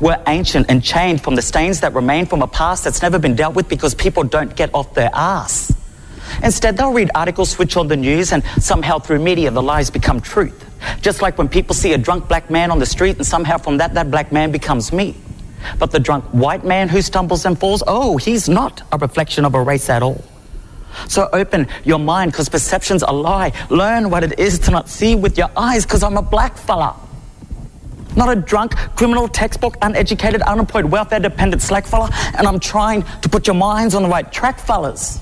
We're 0.00 0.22
ancient 0.28 0.66
and 0.68 0.82
chained 0.82 1.20
from 1.22 1.34
the 1.34 1.42
stains 1.42 1.80
that 1.80 1.94
remain 1.94 2.26
from 2.26 2.42
a 2.42 2.46
past 2.46 2.84
that's 2.84 3.02
never 3.02 3.18
been 3.18 3.34
dealt 3.34 3.56
with 3.56 3.68
because 3.68 3.94
people 3.94 4.22
don't 4.22 4.54
get 4.54 4.70
off 4.72 4.94
their 4.94 5.10
ass. 5.12 5.72
Instead, 6.42 6.76
they'll 6.76 6.92
read 6.92 7.10
articles, 7.14 7.50
switch 7.50 7.76
on 7.76 7.88
the 7.88 7.96
news, 7.96 8.32
and 8.32 8.44
somehow 8.60 8.98
through 8.98 9.18
media 9.18 9.50
the 9.50 9.62
lies 9.62 9.90
become 9.90 10.20
truth. 10.20 10.68
Just 11.00 11.22
like 11.22 11.38
when 11.38 11.48
people 11.48 11.74
see 11.74 11.92
a 11.92 11.98
drunk 11.98 12.28
black 12.28 12.50
man 12.50 12.70
on 12.70 12.78
the 12.78 12.86
street, 12.86 13.16
and 13.16 13.26
somehow 13.26 13.58
from 13.58 13.78
that, 13.78 13.94
that 13.94 14.10
black 14.10 14.32
man 14.32 14.50
becomes 14.50 14.92
me. 14.92 15.16
But 15.78 15.90
the 15.90 16.00
drunk 16.00 16.24
white 16.26 16.64
man 16.64 16.88
who 16.88 17.02
stumbles 17.02 17.44
and 17.44 17.58
falls, 17.58 17.82
oh, 17.86 18.16
he's 18.16 18.48
not 18.48 18.82
a 18.92 18.98
reflection 18.98 19.44
of 19.44 19.54
a 19.54 19.62
race 19.62 19.88
at 19.88 20.02
all. 20.02 20.24
So 21.08 21.28
open 21.32 21.68
your 21.84 21.98
mind 21.98 22.32
because 22.32 22.48
perception's 22.48 23.02
a 23.02 23.12
lie. 23.12 23.52
Learn 23.70 24.10
what 24.10 24.24
it 24.24 24.38
is 24.38 24.58
to 24.60 24.70
not 24.70 24.88
see 24.88 25.14
with 25.14 25.38
your 25.38 25.50
eyes 25.56 25.86
because 25.86 26.02
I'm 26.02 26.16
a 26.16 26.22
black 26.22 26.56
fella. 26.56 26.96
Not 28.14 28.28
a 28.28 28.38
drunk, 28.38 28.76
criminal, 28.94 29.26
textbook, 29.26 29.76
uneducated, 29.80 30.42
unemployed, 30.42 30.84
welfare 30.84 31.18
dependent 31.18 31.62
slack 31.62 31.86
fella. 31.86 32.10
And 32.36 32.46
I'm 32.46 32.60
trying 32.60 33.04
to 33.22 33.28
put 33.28 33.46
your 33.46 33.56
minds 33.56 33.94
on 33.94 34.02
the 34.02 34.08
right 34.08 34.30
track, 34.30 34.58
fellas. 34.58 35.21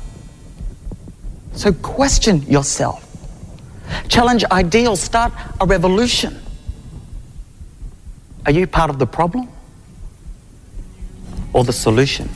So 1.61 1.75
question 1.75 2.41
yourself. 2.45 3.05
Challenge 4.09 4.47
ideals. 4.51 4.99
Start 4.99 5.31
a 5.61 5.67
revolution. 5.67 6.41
Are 8.47 8.53
you 8.53 8.67
part 8.67 8.89
of 8.89 8.99
the 8.99 9.07
problem 9.07 9.47
or 11.53 11.63
the 11.65 11.75
solution? 11.75 12.31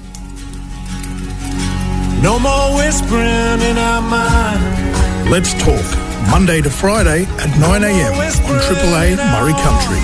No 2.21 2.39
more 2.39 2.77
whispering 2.77 3.63
in 3.63 3.79
our 3.79 4.03
mind. 4.03 5.31
Let's 5.31 5.55
talk. 5.55 5.87
Monday 6.31 6.61
to 6.61 6.69
Friday 6.69 7.25
at 7.25 7.59
9 7.59 7.83
a.m. 7.83 8.13
on 8.13 8.61
Triple 8.61 8.95
A 8.95 9.17
Murri 9.33 9.57
Country, 9.65 10.03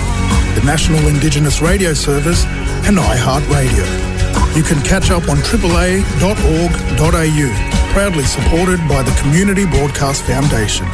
the 0.59 0.65
National 0.65 1.07
Indigenous 1.07 1.61
Radio 1.61 1.93
Service, 1.93 2.43
and 2.87 2.97
iHeartRadio. 2.97 3.85
You 4.55 4.63
can 4.63 4.81
catch 4.81 5.11
up 5.11 5.29
on 5.29 5.37
AAA.org.au, 5.37 6.11
proudly 7.91 8.23
supported 8.23 8.79
by 8.87 9.03
the 9.03 9.11
Community 9.21 9.65
Broadcast 9.65 10.23
Foundation. 10.23 10.87